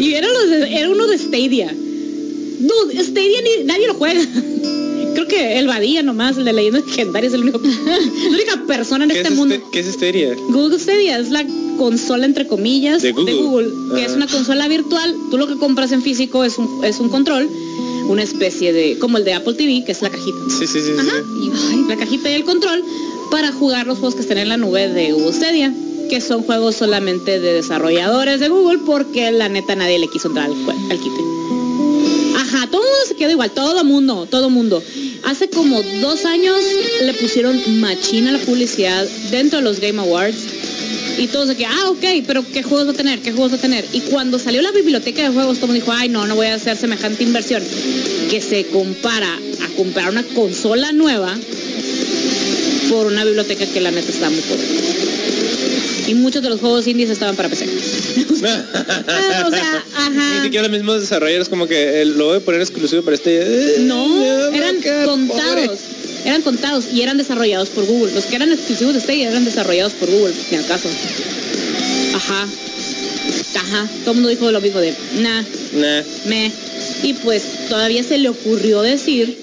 [0.00, 1.74] Y era, los de- era uno de Stadia.
[2.60, 4.20] Dude, Stadia ni- nadie lo juega.
[5.14, 9.04] Creo que el Badía nomás, el de leyendas legendarias, es el único, la única persona
[9.04, 9.54] en ¿Qué este es, mundo.
[9.54, 10.34] este, ¿Qué es Histeria?
[10.48, 11.44] Google Stadia es la
[11.76, 13.68] consola entre comillas De Google.
[13.94, 15.14] que es una consola virtual.
[15.30, 17.46] Tú lo que compras en físico es un, es un control,
[18.08, 20.38] una especie de, como el de Apple TV, que es la cajita.
[20.48, 20.86] Sí, sí, sí.
[20.86, 20.92] sí.
[20.98, 22.82] Ajá, y ay, la cajita y el control
[23.30, 25.74] para jugar los juegos que están en la nube de Google Stadia,
[26.12, 30.44] que son juegos solamente de desarrolladores de Google, porque la neta nadie le quiso entrar
[30.44, 31.22] al, al quite.
[32.36, 34.82] Ajá, todo se quedó igual, todo mundo, todo mundo.
[35.24, 36.58] Hace como dos años
[37.00, 40.36] le pusieron machina la publicidad dentro de los Game Awards
[41.16, 43.20] y todos de que, ah, ok, pero ¿qué juegos va a tener?
[43.20, 43.86] ¿Qué juegos va a tener?
[43.94, 46.76] Y cuando salió la biblioteca de juegos, todo dijo, ay, no, no voy a hacer
[46.76, 47.62] semejante inversión.
[48.28, 49.32] Que se compara
[49.62, 51.34] a comprar una consola nueva
[52.90, 55.41] por una biblioteca que la neta está muy pobre.
[56.12, 57.66] Y muchos de los juegos indies estaban para PC.
[58.44, 60.42] Ah, o sea, Ni ajá.
[60.42, 63.38] siquiera los mismos desarrolladores como que eh, lo voy a poner exclusivo para este.
[63.40, 64.04] eh, No,
[64.52, 65.78] eran contados.
[66.24, 68.12] Eran contados y eran desarrollados por Google.
[68.14, 70.88] Los que eran exclusivos de Stadia eran desarrollados por Google, ni al caso.
[72.14, 72.46] Ajá.
[73.54, 73.88] Ajá.
[74.00, 75.42] Todo el mundo dijo lo mismo de, nah,
[75.74, 76.50] Nah, me.
[77.04, 79.36] Y pues todavía se le ocurrió decir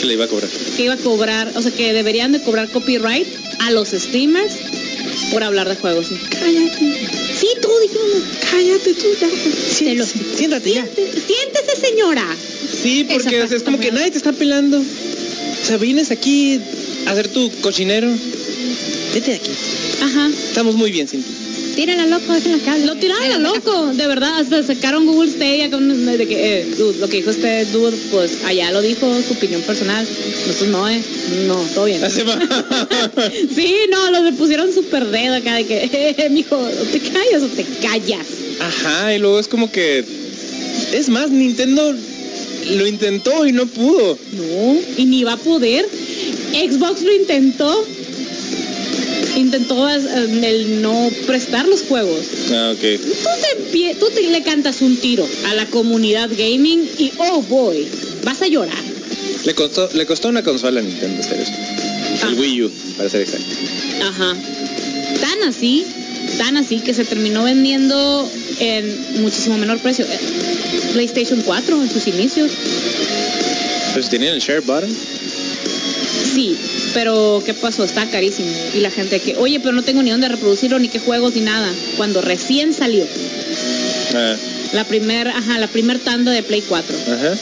[0.00, 0.48] que le iba a cobrar.
[0.76, 3.26] que iba a cobrar, o sea, que deberían de cobrar copyright
[3.60, 4.52] a los streamers
[5.30, 6.06] por hablar de juegos.
[6.30, 7.08] Cállate.
[7.38, 8.22] Sí, tú dijimos.
[8.50, 9.28] Cállate tú ya.
[10.36, 10.84] Siéntate ya.
[10.84, 12.26] Siéntese, señora.
[12.82, 14.78] Sí, porque Esa o sea, es como que nadie te está pelando.
[14.78, 16.60] O sea, vienes aquí
[17.06, 18.08] a hacer tu cochinero.
[19.14, 19.50] Vete de aquí.
[20.02, 20.28] Ajá.
[20.28, 21.45] Estamos muy bien sin ti.
[21.76, 22.86] Tírala loco, déjenla que hable.
[22.86, 26.98] Lo tiraron a loco, de verdad, hasta sacaron Google Stadia con de que, eh, dude,
[26.98, 30.08] lo que dijo este dude, pues allá lo dijo, su opinión personal.
[30.46, 31.02] Nosotros no, eh,
[31.46, 32.00] no, todo bien.
[33.54, 35.84] Sí, no, los le pusieron súper dedo acá de que,
[36.18, 38.26] eh, mijo, o te callas o te callas.
[38.58, 40.02] Ajá, y luego es como que.
[40.92, 41.94] Es más, Nintendo
[42.70, 44.18] lo intentó y no pudo.
[44.32, 45.86] No, y ni va a poder.
[46.52, 47.86] Xbox lo intentó.
[49.36, 50.00] Intentó eh,
[50.42, 52.20] el no prestar los juegos.
[52.50, 52.80] Ah, ok.
[52.80, 57.42] Tú, te, empie- tú te le cantas un tiro a la comunidad gaming y oh
[57.42, 57.86] boy,
[58.24, 58.78] vas a llorar.
[59.44, 61.52] Le costó, le costó una consola a Nintendo hacer eso.
[62.22, 62.28] Ah.
[62.30, 63.46] El Wii U, para ser exacto.
[64.02, 64.34] Ajá.
[65.20, 65.84] Tan así,
[66.38, 68.28] tan así que se terminó vendiendo
[68.58, 70.06] en muchísimo menor precio.
[70.06, 70.18] Eh,
[70.94, 72.50] PlayStation 4 en sus inicios.
[74.02, 74.90] Si tenían el share button.
[76.34, 76.56] Sí,
[76.96, 77.84] pero ¿qué pasó?
[77.84, 78.48] Está carísimo.
[78.74, 81.42] Y la gente que, oye, pero no tengo ni dónde reproducirlo, ni qué juegos, ni
[81.42, 81.70] nada.
[81.98, 83.04] Cuando recién salió.
[84.14, 84.34] Ah,
[84.72, 86.96] La primer, ajá, la primer tanda de Play 4.
[87.12, 87.34] ajá.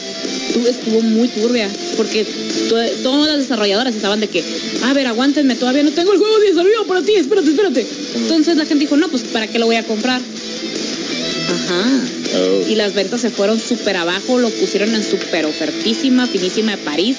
[0.67, 1.69] Estuvo, muy turbia.
[1.95, 2.25] Porque
[2.67, 4.43] to- todas las desarrolladoras estaban de que,
[4.83, 7.87] a ver, aguántenme, todavía no tengo el juego de desarrollo para ti, espérate, espérate.
[8.15, 10.19] Entonces la gente dijo, no, pues ¿para qué lo voy a comprar?
[11.53, 12.01] Ajá.
[12.37, 12.69] Oh.
[12.69, 17.15] Y las ventas se fueron súper abajo, lo pusieron en súper ofertísima, finísima de París.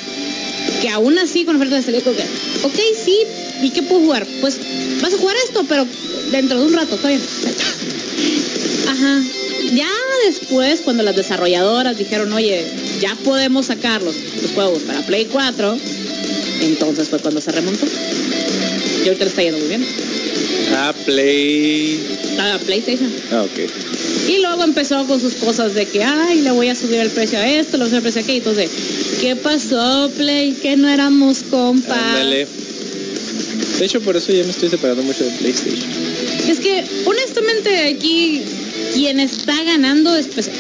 [0.81, 2.23] Que aún así con oferta de como que,
[2.63, 3.19] ok, sí,
[3.63, 4.27] ¿y qué puedo jugar?
[4.41, 4.59] Pues
[5.01, 5.87] vas a jugar esto, pero
[6.31, 7.21] dentro de un rato, está bien.
[8.89, 9.23] Ajá.
[9.75, 9.91] Ya
[10.27, 12.65] después, cuando las desarrolladoras dijeron, oye,
[13.01, 15.79] ya podemos sacar los, los juegos para Play 4,
[16.63, 17.87] entonces fue cuando se remontó.
[19.05, 19.87] Y ahorita le está yendo muy bien.
[20.73, 22.01] Ah, Play.
[22.39, 23.11] A PlayStation.
[23.33, 23.71] Ah, ok.
[24.29, 27.39] Y luego empezó con sus cosas de que, ay, le voy a subir el precio
[27.39, 28.39] a esto, le voy a subir el precio a aquello.
[28.39, 28.71] Entonces,
[29.27, 30.53] ¿qué pasó, Play?
[30.53, 31.99] Que no éramos compas.
[31.99, 32.47] Ándale.
[33.77, 35.91] De hecho, por eso ya me estoy separando mucho de PlayStation.
[36.49, 38.43] Es que, honestamente, aquí
[38.95, 40.53] quien está ganando es PC.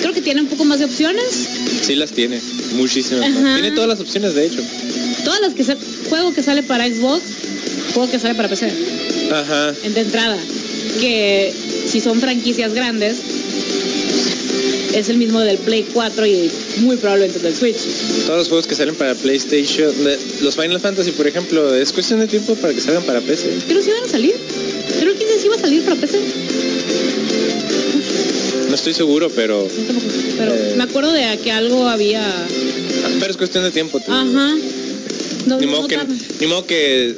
[0.00, 1.26] Creo que tiene un poco más de opciones.
[1.82, 2.40] Sí las tiene.
[2.74, 3.60] Muchísimas más.
[3.60, 4.60] Tiene todas las opciones, de hecho.
[5.24, 5.78] Todas las que sal-
[6.08, 7.22] juego que sale para Xbox,
[7.94, 8.72] juego que sale para PC.
[9.30, 9.72] Ajá.
[9.84, 10.36] En de entrada.
[11.00, 11.54] Que
[11.86, 13.18] si son franquicias grandes,
[14.94, 17.76] es el mismo del Play 4 y muy probablemente del Switch.
[18.26, 19.92] Todos los juegos que salen para PlayStation.
[20.42, 23.48] Los Final Fantasy, por ejemplo, es cuestión de tiempo para que salgan para PC.
[23.68, 24.34] Que sí van a salir.
[25.00, 26.18] Creo que sí iba a salir para PC.
[28.68, 29.62] No estoy seguro, pero.
[29.62, 30.06] No tampoco.
[30.38, 30.74] Pero Eh.
[30.76, 32.22] me acuerdo de que algo había.
[33.18, 34.00] Pero es cuestión de tiempo.
[34.00, 34.12] tú.
[34.12, 34.54] Ajá.
[35.46, 35.98] No, Ni no modo, que,
[36.40, 37.14] ni modo que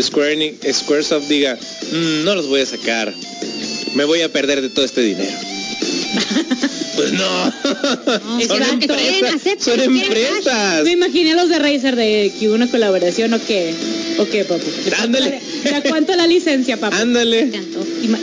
[0.00, 1.58] Square Squaresoft diga,
[1.92, 3.14] "Mm, no los voy a sacar.
[3.94, 5.32] Me voy a perder de todo este dinero.
[7.00, 7.52] pues no.
[7.52, 8.92] son exacto.
[8.92, 9.34] empresas.
[9.34, 10.84] Acepta, Son empresas.
[10.84, 13.74] Me imaginé los de Razer de que hubo una colaboración o qué.
[14.18, 14.64] ¿O qué, papu?
[14.64, 15.40] ¿De cuánto Ándale.
[15.64, 16.96] ¿De cuánto la licencia, papu?
[16.96, 17.50] Ándale.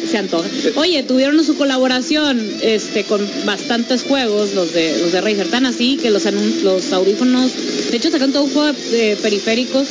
[0.10, 0.48] Se antoja.
[0.76, 5.98] Oye, tuvieron su colaboración este, con bastantes juegos, los de los de Razer, tan así
[5.98, 6.26] que los,
[6.62, 7.52] los audífonos,
[7.90, 9.88] de hecho sacan todo un juego de periféricos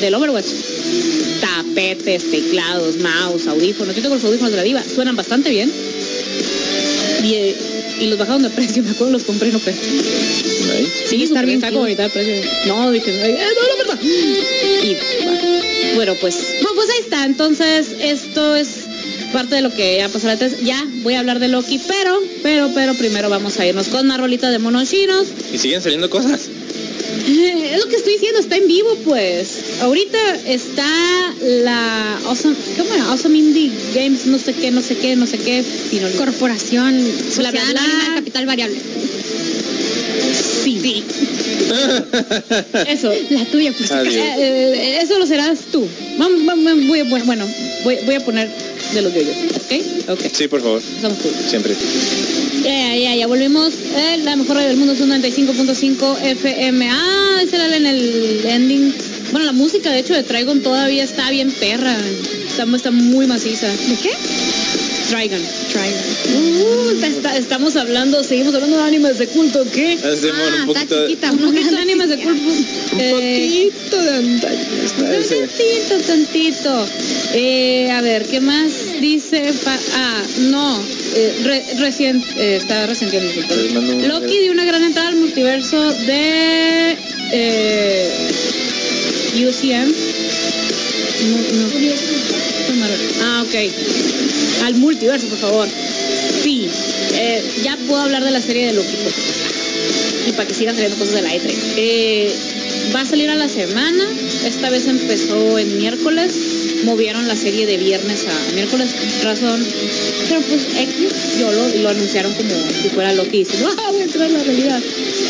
[0.00, 0.46] del Overwatch.
[1.40, 3.96] Tapetes, teclados, mouse, audífonos.
[3.96, 5.72] Yo tengo los audífonos de la diva, suenan bastante bien.
[7.22, 7.56] Y, eh,
[8.00, 9.76] y los bajaron de precio, me acuerdo, los compré, no pero.
[9.76, 10.86] Ahí.
[11.08, 12.02] Sí, estar bien está como chido.
[12.02, 12.50] ahorita el precio.
[12.66, 13.98] No, dije, "Ay, eh, no, la verdad.
[14.02, 17.24] Y bueno, pues, bueno, pues ahí está.
[17.24, 18.68] Entonces, esto es
[19.32, 20.60] parte de lo que ya pasó la tres.
[20.62, 24.16] Ya voy a hablar de Loki, pero, pero, pero primero vamos a irnos con una
[24.16, 25.26] rolita de monos chinos.
[25.52, 26.48] Y siguen saliendo cosas.
[27.28, 29.48] Es lo que estoy diciendo, está en vivo, pues.
[29.82, 30.86] Ahorita está
[31.42, 33.04] la Awesome, ¿cómo era?
[33.10, 35.62] Awesome Indie Games, no sé qué, no sé qué, no sé qué.
[36.16, 37.60] Corporación, sociedad bla.
[37.82, 38.78] anónima, capital variable.
[40.64, 41.04] sí.
[42.88, 43.12] Eso.
[43.30, 43.90] La tuya, pues.
[43.92, 44.14] Adiós.
[44.14, 45.86] Eh, eh, eso lo serás tú.
[46.16, 47.46] Vamos, vamos, voy, voy- bueno,
[47.84, 48.48] voy, voy a poner
[48.94, 50.10] de los yoyos, ¿ok?
[50.10, 50.80] Ok, Sí, por favor.
[50.80, 51.28] estamos tú.
[51.48, 51.74] Siempre.
[52.62, 53.72] Ya, ya, ya, volvimos.
[53.94, 56.88] Eh, la mejor radio del mundo es un 95.5 FM.
[56.90, 58.94] Ah, ese era en el ending.
[59.30, 61.96] Bueno, la música, de hecho, de Trigon todavía está bien perra.
[62.48, 63.68] Está, está muy maciza.
[63.68, 64.10] ¿De qué?
[65.08, 65.40] Trigon.
[65.40, 69.94] Uh, está- está- estamos hablando, seguimos hablando de animes de culto, ¿qué?
[69.94, 71.06] Hacemos Ah, un poquito está de...
[71.08, 71.32] chiquita.
[71.32, 72.48] Un poquito de animes de culto.
[72.50, 74.58] Un Eh, poquito de antaño.
[74.98, 76.86] Tantito, tantito.
[77.34, 79.52] Eh, a ver, ¿qué más dice?
[79.64, 80.78] Pa- ah, no.
[81.14, 82.86] Eh, re- recién, eh, está
[83.74, 86.96] mando un- Loki dio una gran entrada al multiverso de
[87.32, 88.30] eh,
[89.36, 89.92] UCM.
[91.28, 92.86] No, no.
[93.22, 93.54] Ah, ok.
[94.64, 95.68] Al multiverso, por favor.
[96.42, 96.68] Sí.
[97.14, 98.96] eh, ya puedo hablar de la serie de Loki.
[99.02, 99.14] pues.
[100.26, 101.54] Y para que sigan saliendo cosas de la E3.
[101.76, 102.32] Eh,
[102.94, 104.04] va a salir a la semana.
[104.44, 106.32] Esta vez empezó en miércoles.
[106.84, 108.88] Movieron la serie de viernes a miércoles.
[109.22, 109.64] Razón.
[110.28, 112.50] Pero pues X, yo lo, lo anunciaron como
[112.82, 114.80] si fuera Loki diciendo, ah, entrar en la realidad.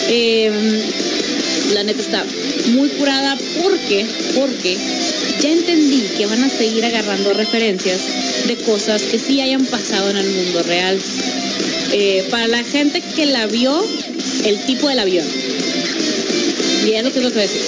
[0.08, 0.50] Eh,
[1.72, 2.24] la neta está
[2.72, 4.76] muy curada porque, porque
[5.40, 8.00] ya entendí que van a seguir agarrando referencias
[8.46, 10.98] de cosas que sí hayan pasado en el mundo real.
[11.92, 13.84] Eh, para la gente que la vio,
[14.44, 15.26] el tipo del avión.
[16.86, 17.60] Y es lo que tengo que decir.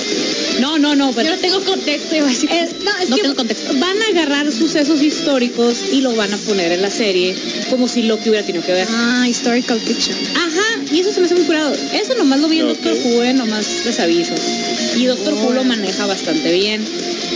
[0.60, 2.50] No, no, no, pero Yo no tengo contexto, iba a decir.
[2.52, 3.72] eh, no, es No que tengo contexto.
[3.78, 7.34] Van a agarrar sucesos históricos y lo van a poner en la serie
[7.70, 8.86] como si lo que hubiera tenido que ver.
[8.90, 10.16] Ah, historical fiction.
[10.36, 11.74] Ajá, y eso se me hace muy curado.
[11.94, 12.76] Eso nomás lo vi en Ok.
[12.82, 14.34] Doctor Who, eh, nomás les aviso.
[14.96, 16.84] Y Doctor Who lo maneja bastante bien.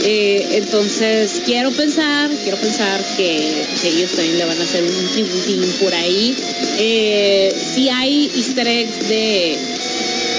[0.07, 5.13] Eh, entonces, quiero pensar, quiero pensar que pues, ellos también le van a hacer un
[5.13, 6.37] tributín por ahí.
[6.79, 9.57] Eh, si hay easter eggs de,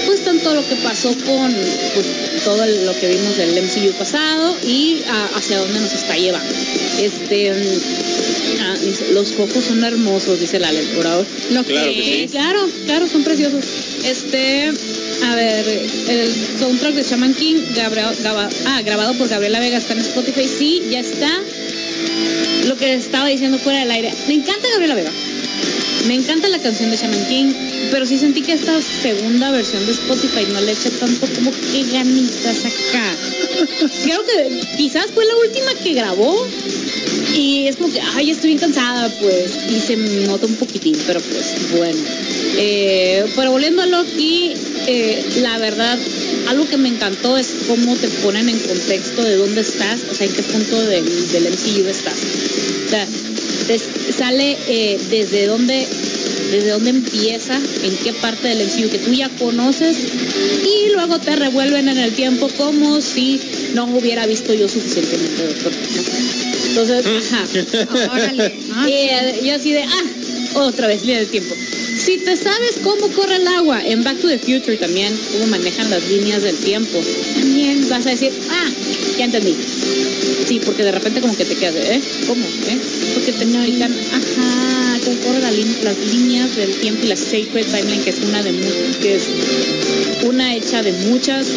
[0.06, 2.06] pues, tanto lo que pasó con pues,
[2.44, 6.52] todo lo que vimos del MCU pasado y a- hacia dónde nos está llevando.
[7.00, 11.26] Este, mm, ah, dice, los cocos son hermosos, dice la por ahora.
[11.50, 12.28] Lo Claro que sí.
[12.30, 13.64] Claro, claro, son preciosos.
[14.04, 14.72] Este,
[15.24, 15.66] a ver,
[16.08, 18.14] el soundtrack de Shaman King, Gabriel-
[18.66, 21.30] ah, grabado por Gabriela Vega, está en Spotify, sí, ya está.
[22.66, 24.12] Lo que estaba diciendo fuera del aire.
[24.26, 25.10] Me encanta Gabriela Vega.
[26.06, 27.52] Me encanta la canción de Shaman King,
[27.90, 31.82] pero sí sentí que esta segunda versión de Spotify no le eché tanto como que
[31.90, 33.14] ganitas acá.
[34.04, 36.46] Creo que quizás fue la última que grabó
[37.34, 41.20] y es como que, ay, estoy bien cansada, pues, y se nota un poquitín, pero
[41.20, 41.98] pues, bueno.
[42.58, 44.54] Eh, pero volviendo a Loki,
[44.86, 45.98] eh, la verdad,
[46.48, 50.26] algo que me encantó es cómo te ponen en contexto de dónde estás, o sea,
[50.26, 52.18] en qué punto del, del MCU estás.
[52.86, 53.06] O sea,
[54.16, 55.86] sale eh, desde dónde
[56.50, 59.96] desde dónde empieza, en qué parte del MCU que tú ya conoces
[60.64, 63.40] y luego te revuelven en el tiempo como si
[63.74, 65.72] no hubiera visto yo suficientemente Doctor.
[66.68, 68.12] Entonces, ajá.
[68.12, 68.54] Órale.
[68.86, 70.02] Y eh, yo así de, ah,
[70.54, 71.54] otra vez, línea del tiempo.
[72.06, 75.90] Si te sabes cómo corre el agua, en Back to the Future también, cómo manejan
[75.90, 77.00] las líneas del tiempo,
[77.34, 78.70] también vas a decir, ah,
[79.18, 79.56] ya entendí.
[80.46, 82.00] Sí, porque de repente como que te quedas, de, ¿eh?
[82.28, 82.44] ¿Cómo?
[82.44, 82.78] ¿Eh?
[83.14, 88.04] Porque te explican, ajá, cómo la lin- las líneas del tiempo y la Sacred Timeline,
[88.04, 88.52] que es una de
[89.02, 89.22] que es
[90.22, 91.48] una hecha de muchas,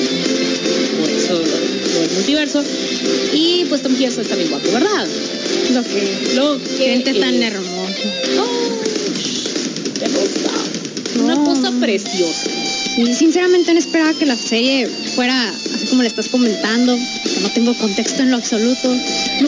[0.99, 2.63] por eso lo, del multiverso.
[3.33, 5.07] Y pues Tom Hiddleston está bien guapo, ¿verdad?
[5.73, 6.33] lo que.
[6.35, 8.03] Lo que Gente tan hermosa.
[8.39, 8.58] Oh,
[11.79, 12.49] preciosa.
[12.97, 17.49] Y sinceramente no esperaba que la serie fuera así como le estás comentando, que no
[17.51, 18.93] tengo contexto en lo absoluto.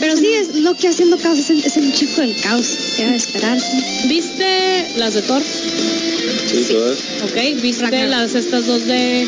[0.00, 2.66] Pero sí, es lo que haciendo caos, es el, es el chico del caos,
[2.98, 4.06] era de esperarse.
[4.08, 5.42] ¿Viste las de Thor?
[5.42, 6.98] Sí, todas.
[7.24, 7.60] ¿Ok?
[7.60, 8.10] ¿Viste Ragnarok.
[8.10, 9.26] las estas dos de...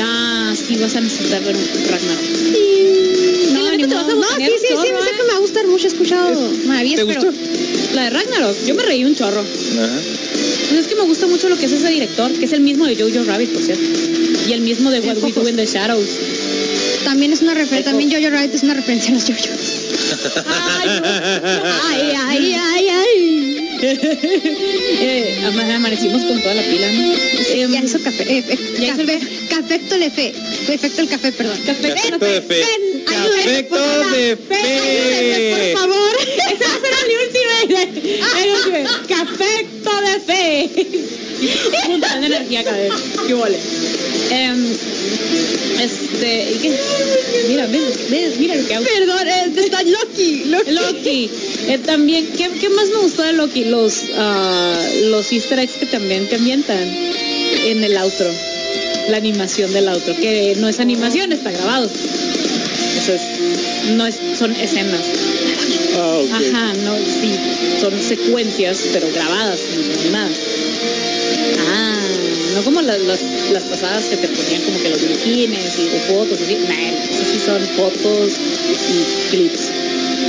[0.00, 2.24] Ah, sí, vas a necesitar ver un Ragnarok.
[3.52, 4.16] No, la ni neta te vas a modo.
[4.16, 5.12] no, sí, sí, sí, no sé ¿eh?
[5.16, 7.22] que me va a gustar mucho, he escuchado maravillas, ¿Te pero...
[7.22, 7.94] gustó?
[7.94, 9.40] La de Ragnarok, yo me reí un chorro.
[9.40, 10.00] Ajá.
[10.68, 12.86] Pues es que me gusta mucho lo que es ese director, que es el mismo
[12.86, 13.84] de Jojo Rabbit, por cierto.
[14.48, 16.08] Y el mismo de What We Do in the Shadows.
[17.04, 20.44] También es una referencia, también Jojo Rabbit es una referencia a los Jojos.
[21.90, 23.68] Ay, ay, ay, ay.
[23.80, 27.14] eh, ama- amanecimos con toda la pila, ¿no?
[27.50, 30.34] Em, Ya hizo café, eh, eh, ya hizo café, el- cafecto le fe,
[30.68, 31.58] efecto el café, perdón.
[31.64, 32.62] Café, Cafecto de fe.
[33.06, 33.76] Cafecto
[34.10, 35.72] de fe.
[35.72, 36.16] por favor.
[36.20, 37.08] Esa va a ser la última.
[37.12, 37.57] El último.
[39.08, 40.70] Cafecto de fe.
[41.86, 42.64] Punta de energía.
[43.26, 43.58] ¿Qué vole?
[44.30, 44.66] Em,
[45.80, 46.78] este, ¿y qué?
[47.48, 48.84] Mira, ves, ves, mira lo que hago.
[48.84, 50.70] Perdón, eh, está Loki, Loki.
[50.72, 51.30] Loki.
[51.68, 53.64] Eh, también, ¿qué, qué más me gustó de Loki?
[53.64, 58.28] Los, ah, los easter eggs que también te ambientan en el outro.
[59.08, 61.86] La animación del outro, que no es animación, está grabado.
[61.86, 63.22] Eso es,
[63.96, 65.00] no es, son escenas.
[66.00, 66.22] Ah.
[66.32, 67.34] Ajá, no, sí,
[67.80, 70.38] son secuencias, pero grabadas, no animadas.
[71.70, 71.98] Ah,
[72.54, 73.20] no como las, las,
[73.52, 76.54] las pasadas que te ponían como que los bikines y o fotos, así.
[76.68, 78.32] Nah, esas sí son fotos
[78.90, 79.70] y clips.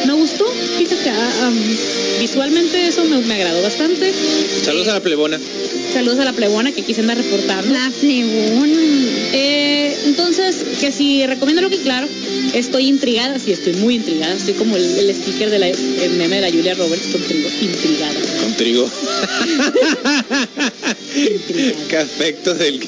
[0.07, 0.45] Me gustó,
[0.77, 1.77] fíjate, ah, am,
[2.19, 4.11] visualmente eso me, me agradó bastante.
[4.63, 5.39] Saludos a la plebona.
[5.93, 7.73] Saludos a la plebona que aquí se anda reportando.
[7.73, 8.79] La plebona.
[9.33, 9.68] Eh,
[10.05, 12.07] entonces, que si recomiendo lo que claro,
[12.53, 16.37] estoy intrigada, sí, estoy muy intrigada, estoy como el, el sticker de la el meme
[16.37, 18.13] de la Julia Roberts con trigo, intrigada.
[18.41, 18.89] Con trigo.
[21.15, 21.87] intrigada.
[21.89, 22.79] Cafecto del.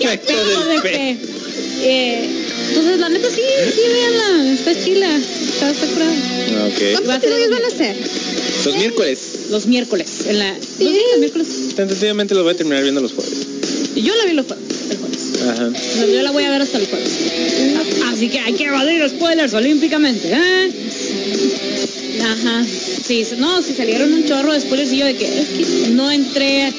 [0.00, 0.88] Cafecto Tengo del de fe.
[0.88, 1.18] fe.
[1.86, 2.28] Eh,
[2.68, 3.42] entonces, la neta sí,
[3.74, 6.12] sí, véanla, está chila, está, está curada.
[6.12, 6.80] Ok.
[6.94, 7.96] Va a ¿Cuántos episodios van a ser?
[8.64, 9.18] Los miércoles.
[9.50, 10.52] Los miércoles, en la...
[10.52, 11.48] ¿Los días los miércoles?
[11.76, 13.43] Tentativamente los voy a terminar viendo los jueves.
[13.96, 15.42] Yo la vi los el jueves.
[15.42, 15.68] Ajá.
[15.68, 17.10] O sea, Yo la voy a ver hasta el jueves.
[18.12, 20.70] Así que hay que evadir spoilers olímpicamente, ¿eh?
[22.22, 22.64] Ajá.
[23.06, 26.10] Sí, no, si salieron un chorro de spoilers y yo de que es que no
[26.10, 26.72] entré.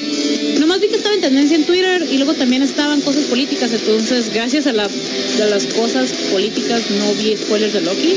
[0.58, 3.72] Nomás vi que estaba en tendencia en Twitter y luego también estaban cosas políticas.
[3.72, 8.14] Entonces, gracias a, la, a las cosas políticas no vi spoilers de Loki.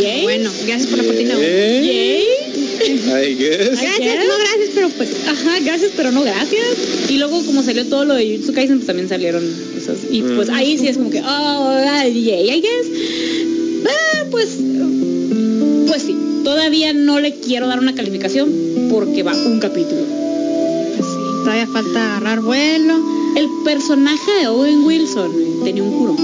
[0.00, 0.22] Yay.
[0.22, 1.34] Bueno, gracias por la cortina.
[1.34, 2.39] Yay.
[2.82, 3.80] I guess.
[3.80, 4.26] I Gracias, guess.
[4.26, 5.10] no gracias, pero pues.
[5.28, 6.64] Ajá, gracias, pero no gracias.
[7.08, 9.42] Y luego como salió todo lo de Jujutsu Kaisen, pues también salieron
[9.74, 9.98] cosas.
[10.10, 10.54] Y pues Mm.
[10.54, 13.86] ahí sí es como que, oh, yay, I guess.
[13.86, 14.48] Ah, pues,
[15.86, 18.50] pues sí, todavía no le quiero dar una calificación
[18.90, 20.02] porque va un capítulo.
[20.96, 22.98] pues sí, todavía falta agarrar vuelo.
[23.36, 25.30] El personaje de Owen Wilson
[25.64, 26.16] tenía un curón.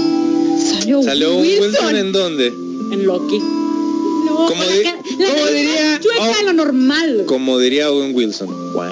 [0.59, 2.47] Salió, ¿Salió un Wilson en dónde?
[2.47, 3.39] en Loki.
[3.39, 4.83] No, Como di-
[5.17, 6.45] como nariz diría- chueca oh.
[6.45, 7.23] lo normal.
[7.25, 8.47] Como diría Owen Wilson.
[8.73, 8.83] Wow.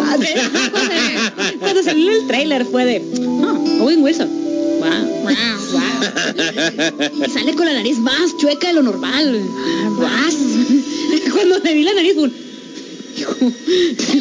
[0.00, 0.16] Ah,
[1.58, 3.02] cuando- salió el trailer fue de
[3.42, 4.28] oh, Owen Wilson.
[4.28, 4.88] Wow,
[5.22, 5.34] wow,
[5.72, 7.28] wow.
[7.32, 9.42] Sale con la nariz más chueca de lo normal.
[9.98, 10.34] Más.
[11.32, 12.32] Cuando le vi la nariz, un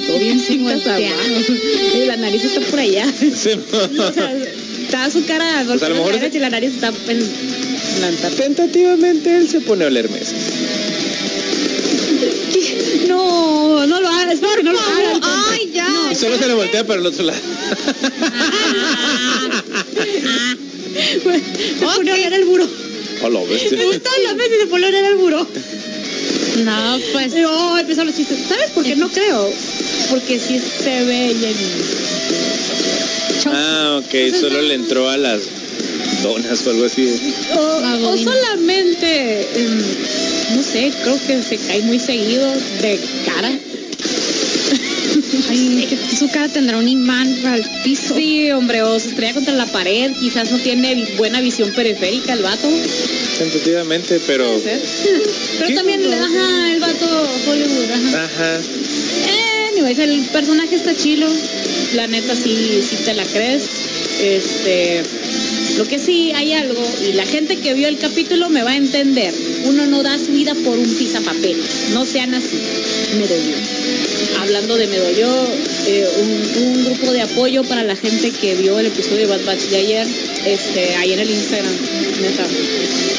[0.07, 0.67] todo bien sin.
[0.67, 3.05] Y la nariz está por allá.
[3.11, 3.51] Sí.
[3.71, 4.33] O sea,
[4.87, 8.29] Está su cara Pues a lo mejor derecha y la nariz está en la.
[8.29, 10.33] Tentativamente él se pone a oler mesas.
[14.55, 14.71] Que no.
[15.51, 15.87] Ay, ya.
[16.11, 17.39] Y solo se le voltea para el otro lado.
[20.95, 22.67] Se pone a oler el buró.
[23.23, 23.77] Hola, bestia.
[23.77, 25.47] Me gustó la vez y se pone a oler el buró.
[26.63, 27.33] No, pues.
[27.47, 28.37] Oh, empezaron los chistes.
[28.47, 29.51] ¿Sabes por qué no creo?
[30.09, 31.67] Porque sí se ve Jenny.
[33.45, 35.41] Ah, ok, solo le entró a las
[36.23, 37.33] donas o algo así.
[37.55, 38.25] O, o Godín.
[38.25, 39.81] solamente, em,
[40.55, 43.51] no sé, creo que se cae muy seguido de cara.
[45.49, 48.15] Ay, que su cara tendrá un imán para el piso.
[48.15, 52.43] Sí, hombre, o se estrella contra la pared, quizás no tiene buena visión periférica el
[52.43, 52.67] vato.
[53.37, 54.59] Tentativamente, pero...
[55.57, 55.73] Pero ¿Qué?
[55.73, 58.23] también, ajá, el vato Hollywood, ajá.
[58.25, 58.59] Ajá.
[59.27, 61.27] Eh, anyways, el personaje está chilo.
[61.93, 63.63] La neta sí, sí te la crees.
[64.21, 65.03] Este.
[65.77, 68.77] Lo que sí hay algo, y la gente que vio el capítulo me va a
[68.77, 69.33] entender.
[69.65, 70.87] Uno no da su vida por un
[71.23, 71.57] papel.
[71.93, 72.57] No sean así.
[73.17, 73.55] Me dolió.
[74.41, 75.27] Hablando de me dolió,
[75.87, 79.45] eh, un, un grupo de apoyo para la gente que vio el episodio de Bad
[79.45, 80.07] Batch de ayer,
[80.45, 81.73] este, ahí en el Instagram.
[82.21, 82.45] Neta.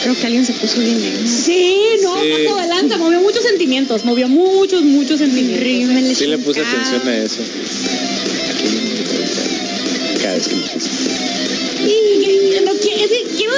[0.03, 1.21] Creo que alguien se puso bien negro.
[1.27, 2.31] Sí, no, Sí.
[2.45, 6.19] pasó de lanza, movió muchos sentimientos, movió muchos, muchos sentimientos.
[6.19, 7.41] Sí le puse atención a eso.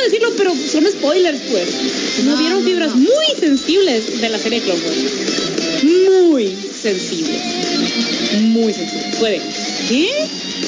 [0.04, 1.64] Decirlo, pero son spoilers, pues.
[2.24, 2.96] No, Movieron no, fibras no.
[2.96, 4.96] muy sensibles de la serie Clone Wars.
[5.82, 7.40] Muy sensibles.
[8.42, 9.16] Muy sensibles.
[9.16, 9.40] Puede.
[9.88, 10.08] ¿Qué?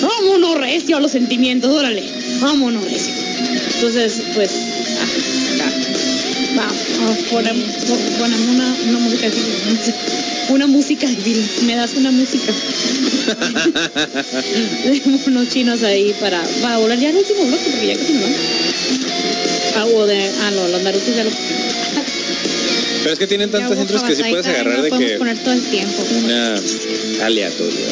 [0.01, 2.03] Vámonos recio a los sentimientos, órale.
[2.41, 3.13] Vámonos recio.
[3.75, 4.51] Entonces, pues.
[5.01, 5.07] ah,
[6.59, 6.69] ah.
[7.31, 9.39] Ponemos, pon- ponemos una, una música así.
[10.51, 11.07] Una música.
[11.67, 12.53] Me das una música.
[15.27, 18.27] unos chinos ahí para, para volar ya el último bloque porque ya casi no.
[19.77, 21.31] Ah, o de, ah, no, los Narutos ya lo
[23.03, 25.39] Pero es que tienen hubo intros que sí puedes agarrar no de podemos que poner
[25.39, 26.03] todo el tiempo.
[26.25, 26.55] una
[27.23, 27.87] aleatoria.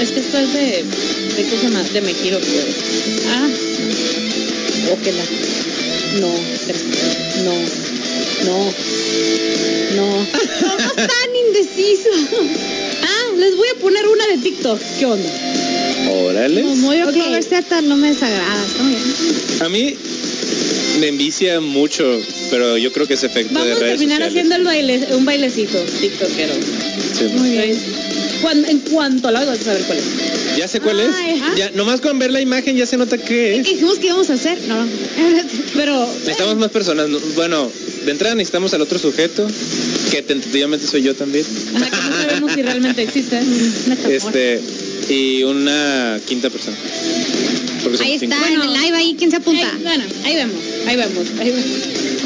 [0.00, 0.84] Es que esto es de,
[1.36, 2.76] de cosa más, de me giro pues.
[3.28, 3.48] Ah,
[4.92, 5.24] o que la.
[6.20, 6.34] No,
[7.44, 7.54] no,
[8.44, 8.74] no,
[9.96, 10.26] no.
[10.60, 12.20] Somos tan indecisos.
[13.02, 14.80] Ah, les voy a poner una de TikTok.
[14.98, 15.30] ¿Qué onda?
[16.10, 16.62] Órale.
[16.62, 17.12] Como yo Ok.
[17.14, 18.64] Clover Z no me desagrada.
[18.66, 19.00] está bien.
[19.60, 19.96] A mí
[21.02, 22.04] me envicia mucho,
[22.48, 24.28] pero yo creo que es efecto de Vamos a redes terminar sociales.
[24.28, 26.54] haciendo el baile, un bailecito tiktokero.
[27.18, 27.24] Sí.
[27.36, 27.76] Muy bien.
[28.40, 30.04] Cuando, en cuanto lo vas a saber cuál es.
[30.56, 31.10] Ya sé cuál es.
[31.56, 33.66] Ya, nomás con ver la imagen ya se nota qué ¿Qué es.
[33.66, 34.58] dijimos que íbamos a hacer?
[34.68, 34.90] No, no.
[35.74, 37.08] Pero Necesitamos más personas.
[37.08, 37.18] ¿no?
[37.34, 37.68] Bueno,
[38.04, 39.44] de entrada necesitamos al otro sujeto,
[40.12, 41.44] que tentativamente soy yo también.
[41.74, 43.40] ajá, que no sabemos si realmente existe.
[44.08, 44.60] Este,
[45.08, 46.76] y una quinta persona.
[47.96, 48.34] Son Ahí cinco.
[48.34, 49.70] está, en el live ahí, ¿quién se apunta?
[49.70, 51.66] Ahí, bueno, ahí vemos, ahí vemos, ahí vemos.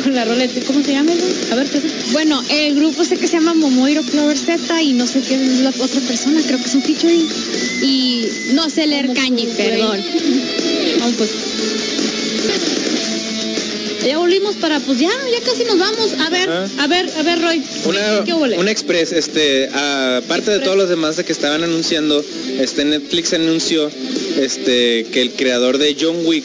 [0.03, 1.13] Con la roleta, ¿cómo se llama?
[1.51, 1.81] A ver, ¿qué?
[2.13, 5.61] Bueno, el grupo sé que se llama Momoiro Clover Z y no sé qué es
[5.61, 7.29] la otra persona, creo que es un featuring.
[7.83, 10.01] Y no sé leer kanji, perdón.
[11.01, 11.31] Vamos pues.
[14.07, 16.13] Ya volvimos para, pues ya, ya casi nos vamos.
[16.21, 16.69] A ver, Ajá.
[16.79, 17.61] a ver, a ver, Roy.
[17.87, 22.25] Una, ¿Qué una express, este, aparte de todos los demás de que estaban anunciando,
[22.61, 23.91] este Netflix anunció
[24.39, 26.45] este que el creador de John Wick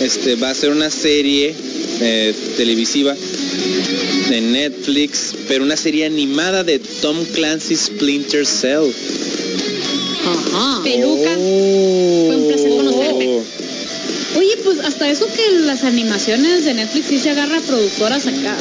[0.00, 1.54] este va a hacer una serie
[2.00, 3.14] eh, televisiva
[4.28, 8.90] de Netflix, pero una serie animada de Tom Clancy's Splinter Cell.
[10.26, 10.82] Ajá.
[10.82, 11.34] Peluca.
[11.34, 12.17] Fue
[14.68, 18.54] pues hasta eso que las animaciones de Netflix sí se agarra productoras acá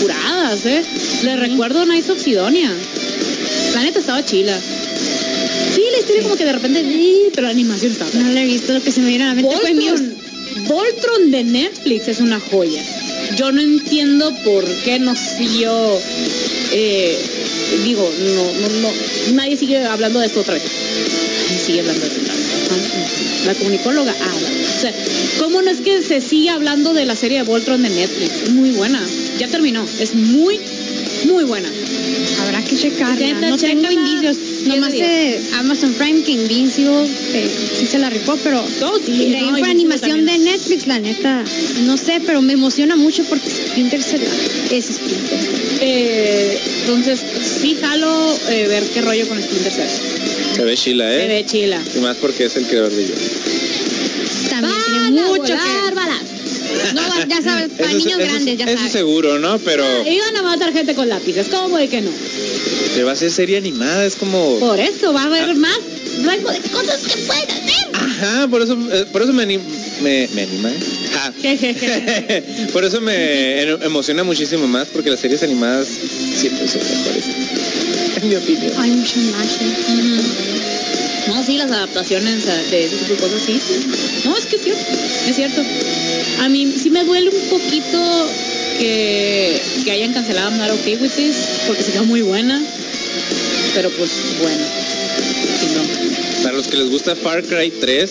[0.00, 0.82] curadas, ¿eh?
[1.22, 2.72] Le recuerdo a Nice of Sidonia.
[3.74, 4.58] La neta estaba chila.
[5.72, 8.10] Sí, la historia como que de repente, sí, pero la animación estaba.
[8.14, 9.92] No le he visto lo que se me viene a la mente fue mío.
[9.92, 12.82] Voltron, Voltron de Netflix es una joya.
[13.36, 15.72] Yo no entiendo por qué no siguió.
[16.72, 17.16] eh,
[17.84, 19.34] digo, no, no, no.
[19.34, 20.64] Nadie sigue hablando de esto otra vez.
[21.64, 22.44] Sigue hablando de esto otra vez.
[22.72, 23.46] Ajá.
[23.46, 24.59] La comunicóloga habla.
[24.80, 24.94] O sea,
[25.38, 28.44] ¿cómo no es que se sigue hablando de la serie de Voltron de Netflix?
[28.44, 28.98] Es muy buena.
[29.38, 29.84] Ya terminó.
[30.00, 30.58] Es muy,
[31.26, 31.68] muy buena.
[32.40, 33.14] Habrá que checarla.
[33.14, 34.38] Neta, no tengo indicios.
[34.64, 37.04] Nomás de Amazon Prime que Invincible
[37.34, 40.38] eh, sí se la rifó, pero No, sí, de no, animación de.
[40.38, 41.44] Netflix, la neta.
[41.84, 44.22] No sé, pero me emociona mucho porque Splinter Cell
[44.70, 45.38] es Splinter.
[45.82, 47.20] Eh, entonces,
[47.60, 50.56] sí jalo eh, ver qué rollo con Splinter Cell.
[50.56, 51.28] Se ve chila, Se ¿eh?
[51.28, 51.82] ve chila.
[51.94, 53.14] Y más porque es el creador de yo.
[55.40, 56.20] Mucho balas.
[56.94, 58.92] No, ya sabes, para Eso, es- niños eso es- grandes, ya eso sabes.
[58.92, 59.58] seguro, ¿no?
[59.58, 62.10] Pero Iban a matar gente con lápices, ¿cómo de que no?
[62.94, 64.58] te va a ser serie animada, es como...
[64.58, 65.78] Por eso va a haber más
[66.24, 67.88] rango de cosas que pueden hacer.
[67.92, 69.60] Ajá, por eso, eh, por eso me, anim-
[70.02, 70.70] me, me anima.
[70.70, 70.78] ¿eh?
[71.12, 71.32] Ja.
[72.72, 75.86] Por eso me emociona muchísimo más porque las series animadas
[76.36, 77.24] siempre son mejores.
[78.22, 78.72] en mi opinión.
[78.78, 80.49] Hay mucha magia.
[81.60, 83.60] Las adaptaciones de ese tipo de cosas, sí.
[84.24, 84.92] No, es que es cierto,
[85.28, 85.62] es cierto.
[86.40, 88.28] A mí sí me duele un poquito
[88.78, 91.36] que, que hayan cancelado Not Okay With This,
[91.66, 92.60] porque sería muy buena.
[93.74, 94.64] Pero pues, bueno.
[95.74, 96.42] No.
[96.42, 98.10] Para los que les gusta Far Cry 3,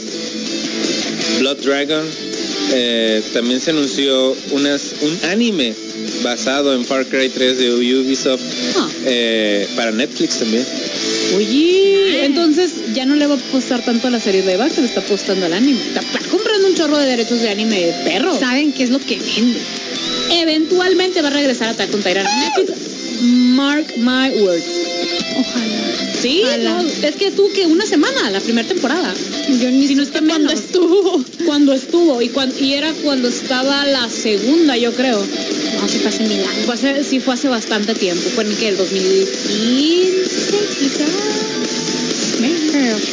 [1.40, 2.06] Blood Dragon,
[2.72, 5.74] eh, también se anunció unas, un anime
[6.24, 8.42] basado en Far Cry 3 de Ubisoft
[8.78, 8.90] Ah.
[9.06, 10.66] eh, para Netflix también.
[11.36, 14.82] Oye, entonces ya no le va a apostar tanto a la serie de Back, se
[14.82, 15.80] le está apostando al anime.
[15.88, 18.38] Está, comprando un chorro de derechos de anime de perro.
[18.40, 19.60] Saben qué es lo que vende.
[20.32, 22.26] Eventualmente va a regresar a Attack on Titan.
[23.22, 24.64] Mark my words.
[25.40, 25.76] Ojalá.
[26.22, 26.82] Sí, Ojalá.
[26.84, 29.14] no, es que tú que una semana, la primera temporada.
[29.62, 31.24] Yo ni Si no es que cuando estuvo.
[31.46, 35.20] Cuando estuvo y, cuan- y era cuando estaba la segunda, yo creo.
[35.82, 36.66] No, se pasa mil años.
[36.66, 38.22] Fue hace- sí fue hace bastante tiempo.
[38.36, 40.49] Fue en que el 2015,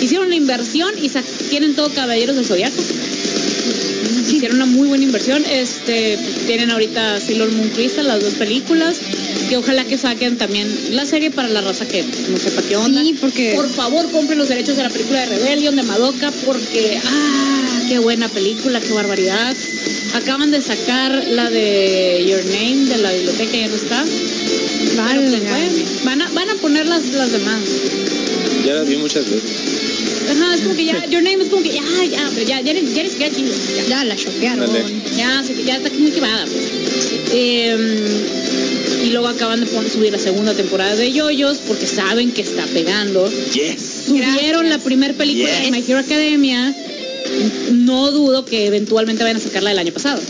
[0.01, 1.11] Hicieron una inversión y
[1.49, 2.81] tienen todo Caballeros del Zodiaco.
[4.29, 5.45] Hicieron una muy buena inversión.
[5.51, 9.01] Este, tienen ahorita Sailor Moon Crystal, las dos películas.
[9.49, 13.03] Que ojalá que saquen también la serie para la raza que no sepa qué onda.
[13.03, 16.99] Sí, porque Por favor, compren los derechos de la película de Rebellion de Madoka porque,
[17.05, 19.57] ah, qué buena película, qué barbaridad.
[20.14, 24.05] Acaban de sacar la de Your Name de la biblioteca, ya no está.
[24.95, 27.61] Pero, pues, bueno, van, a, van a poner las, las demás.
[28.64, 29.51] Ya la vi muchas veces.
[30.30, 32.70] Ajá, es como que ya, Your Name es como que ya, ya, pero ya, ya,
[32.72, 33.53] eres- ya eres que chido.
[33.76, 34.68] Ya, ya la choquearon.
[35.16, 36.45] Ya, ya está muy quemada.
[36.47, 36.64] Pues.
[37.32, 42.43] Em, y luego acaban de pon- subir la segunda temporada de Yoyos porque saben que
[42.43, 43.30] está pegando.
[43.53, 44.07] Yes.
[44.07, 45.70] Subieron la primera película de Yes.
[45.70, 46.74] My Hero Academia.
[47.72, 50.20] No dudo que eventualmente vayan a sacarla del año pasado.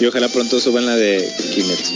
[0.00, 1.92] Y ojalá pronto suban la de Kimetsu.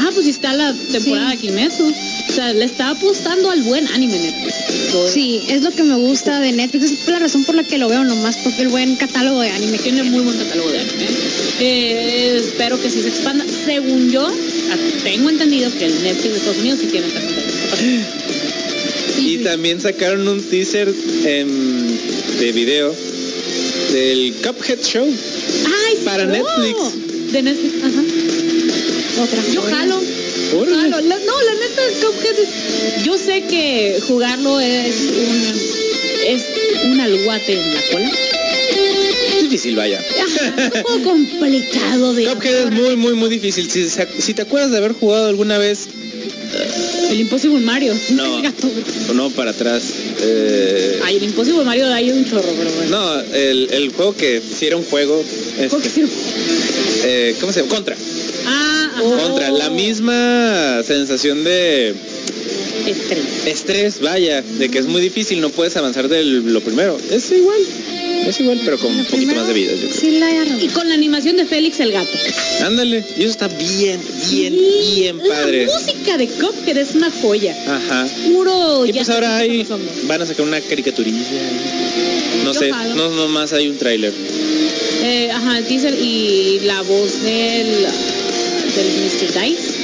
[0.00, 1.36] Ah, pues está la temporada Sí.
[1.36, 1.84] de Kimetsu.
[2.28, 4.54] O sea, le está apostando al buen anime Netflix.
[4.92, 6.84] Todo- Sí, es lo que me gusta de Netflix.
[6.92, 9.78] Es la razón por la que lo veo nomás, porque el buen catálogo de anime
[9.78, 11.06] Tiene muy buen catálogo de anime.
[11.60, 13.44] Eh, espero que sí se expanda.
[13.64, 17.20] Según yo, a- tengo entendido que el Netflix de Estados Unidos sí tiene esta.
[19.20, 22.94] Y también sacaron un teaser de video
[23.92, 25.06] del Cuphead Show.
[25.06, 26.04] ¡Ay, sí!
[26.04, 26.32] Para no!
[26.32, 27.32] Netflix.
[27.32, 27.87] De Netflix, ajá.
[29.22, 29.76] Otra Yo joya.
[29.76, 30.00] jalo.
[30.50, 31.00] Jalo.
[31.00, 35.78] La- no, la neta, Cuphead Yo sé que jugarlo es un...
[36.26, 36.42] Es
[36.84, 38.10] un alguate en la cola.
[39.42, 39.98] Difícil, vaya.
[39.98, 42.24] Ajá, es un poco complicado de...
[42.26, 43.70] Cuphead es muy, muy, muy difícil.
[43.70, 45.88] Si, si te acuerdas de haber jugado alguna vez,
[47.10, 47.94] El Impossible Mario.
[48.10, 48.42] No.
[49.14, 49.82] No, para atrás.
[50.20, 52.90] eh, Ay, el Impossible Mario hay un chorro, pero bueno.
[52.90, 55.24] no, el, el juego que si era un juego,
[55.56, 56.02] este, ¿Cómo que sí?
[57.04, 57.74] eh, ¿cómo se llama?
[57.74, 57.96] Contra.
[58.46, 58.57] Ah.
[59.00, 61.94] Contra, la misma sensación de
[62.86, 63.28] Estrella.
[63.46, 66.98] estrés, vaya, de que es muy difícil, no puedes avanzar de lo primero.
[67.10, 67.58] Es igual,
[68.26, 69.72] es igual, pero con un poquito Primero, más de vida.
[69.72, 69.92] yo creo.
[70.00, 70.58] Sí, la agarró.
[70.58, 72.10] Y con la animación de Félix el gato.
[72.64, 75.66] Ándale, y eso está bien, bien, Sí, bien padre.
[75.66, 77.54] La música de Cuphead es una joya.
[77.66, 78.08] Ajá.
[78.32, 78.86] Puro.
[78.86, 79.66] Y ya pues ahora hay,
[80.04, 81.18] van a sacar una caricaturilla.
[82.44, 82.94] No Yo sé, jalo.
[82.94, 84.12] no nomás hay un tráiler.
[85.02, 87.86] Eh, ajá, el teaser y la voz del,
[88.78, 89.26] del Mr.
[89.34, 89.74] Dice.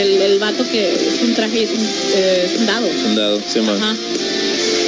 [0.00, 1.84] El, el vato que es un traje es un,
[2.16, 2.88] eh, es un dado.
[3.06, 3.76] Un dado, sí, man.
[3.76, 3.96] Ajá.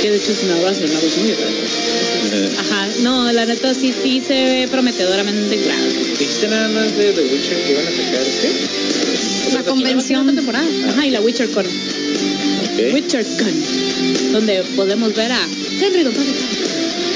[0.00, 2.56] Que de hecho es una base, una voz muy grande.
[2.58, 5.94] Ajá, no, la neta sí, sí se ve prometedoramente grande.
[6.18, 8.24] ¿Dijiste nada más de The Witcher que iban a sacar?
[8.40, 9.54] ¿Qué?
[9.54, 10.34] La convención.
[10.34, 10.66] temporada.
[10.88, 11.66] Ajá, y la WitcherCon.
[11.66, 12.94] Ok.
[12.94, 14.32] WitcherCon.
[14.32, 15.48] Donde podemos ver a
[15.80, 16.14] Henry Don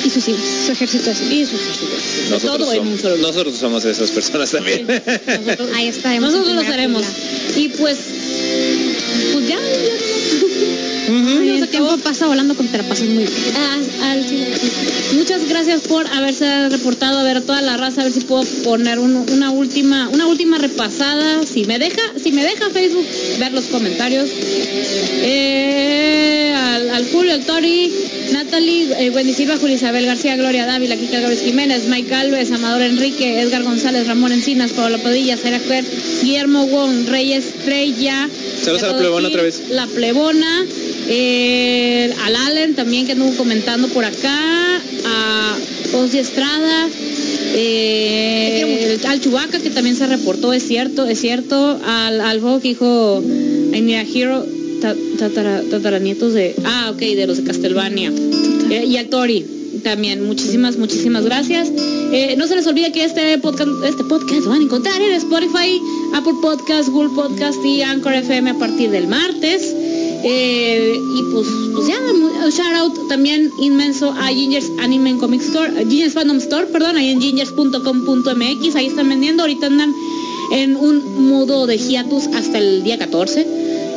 [0.05, 1.25] Y sus hijos, su ejército así.
[1.25, 2.31] y sus ejércitos.
[2.31, 3.33] Nosotros Todo en un somos, solo lugar.
[3.33, 4.87] nosotros somos esas personas también.
[4.87, 6.33] Nosotros, Ahí estaremos.
[6.33, 7.05] nosotros en lo haremos.
[7.57, 7.99] Y pues,
[9.33, 9.59] pues ya,
[11.09, 11.89] el acabó.
[11.89, 13.31] tiempo pasa volando cuando te la pasas muy bien.
[13.57, 13.79] Ah,
[14.13, 14.45] al sí.
[15.17, 18.99] Muchas gracias por haberse reportado, a ver toda la raza, a ver si puedo poner
[18.99, 21.45] un- una última, una última repasada.
[21.47, 23.05] Si me deja, si me deja Facebook
[23.39, 24.29] ver los comentarios.
[25.23, 26.20] Eh,
[27.13, 27.91] Julio, Tori,
[28.33, 32.83] Natalie, eh, Wendy Silva, Julio Isabel García, Gloria Dávila, Kika Gávez Jiménez, Mike Alves, Amador
[32.83, 35.85] Enrique, Edgar González, Ramón Encinas, Pablo Padilla, Sara Cuer,
[36.23, 38.29] Guillermo Wong, Reyes Estrella.
[38.63, 39.63] Saludos a la plebona otra vez.
[39.71, 40.65] La plebona.
[41.09, 44.77] eh, al Allen también que anduvo comentando por acá.
[45.07, 45.57] A
[45.95, 46.89] Ozzy Estrada.
[47.55, 51.81] eh, al Chubaca que también se reportó, es cierto, es cierto.
[51.85, 53.23] Al, al juego que dijo
[53.75, 54.47] I Need a Hero,
[54.81, 56.55] ta- tatara- tataranietos de.
[56.65, 58.13] Ah, ok, de los de Castlevania.
[58.71, 59.45] Eh, y al Tori.
[59.85, 61.73] también muchísimas, muchísimas gracias.
[62.13, 65.13] Eh, no se les olvide que este podcast, este podcast lo van a encontrar en
[65.13, 65.81] Spotify,
[66.13, 69.75] Apple Podcast, Google Podcast y Anchor FM a partir del martes.
[70.23, 71.97] Eh, y pues, pues ya,
[72.51, 77.09] shout out también inmenso a Gingers Anime and Comic Store, Gingers Fandom Store, perdón, ahí
[77.09, 79.95] en gingers.com.mx, ahí están vendiendo, ahorita andan
[80.53, 83.47] en un modo de hiatus hasta el día 14.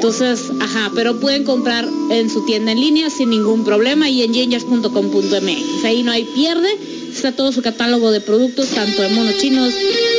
[0.04, 4.34] Entonces, ajá, pero pueden comprar en su tienda en línea sin ningún problema y en
[4.34, 5.86] gingers.com.mx.
[5.86, 6.78] Ahí no hay pierde.
[7.10, 9.74] Está todo su catálogo de productos, tanto de monos chinos,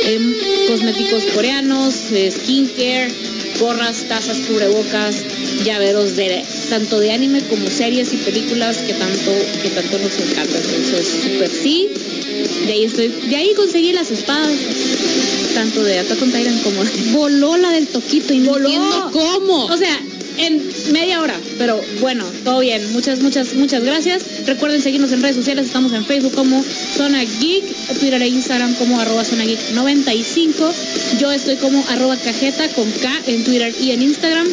[0.05, 0.33] em,
[0.69, 3.13] cosméticos coreanos, eh, skincare,
[3.59, 5.17] gorras, tazas, cubrebocas,
[5.63, 9.31] llaveros de tanto de anime como series y películas que tanto
[9.61, 10.57] que tanto nos encanta.
[10.57, 11.89] Entonces, super sí.
[12.65, 14.51] De ahí estoy, de ahí conseguí las espadas,
[15.55, 19.65] tanto de Attack on Titan como de Voló la del toquito y no entiendo cómo.
[19.65, 19.99] o sea,
[20.37, 20.61] en
[20.91, 22.91] media hora, pero bueno, todo bien.
[22.91, 24.23] Muchas, muchas, muchas gracias.
[24.45, 25.67] Recuerden seguirnos en redes sociales.
[25.67, 26.63] Estamos en Facebook como
[26.97, 27.63] Zona Geek,
[27.99, 30.73] Twitter e Instagram como arroba Zona Geek 95.
[31.19, 34.47] Yo estoy como arroba cajeta con K en Twitter y en Instagram.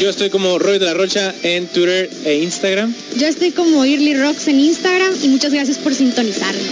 [0.00, 2.94] Yo estoy como Roy de la Rocha en Twitter e Instagram.
[3.16, 6.62] Yo estoy como Early Rocks en Instagram y muchas gracias por sintonizarnos.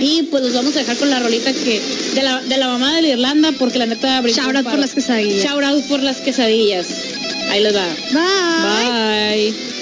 [0.00, 1.80] Y pues los vamos a dejar con la rolita que
[2.14, 4.78] de la, de la mamá de la Irlanda, porque la neta Shout out para- por
[4.78, 5.42] las quesadillas.
[5.44, 6.86] Shout out por las quesadillas.
[7.48, 7.86] Ahí les va.
[8.12, 9.52] Bye.
[9.52, 9.73] Bye.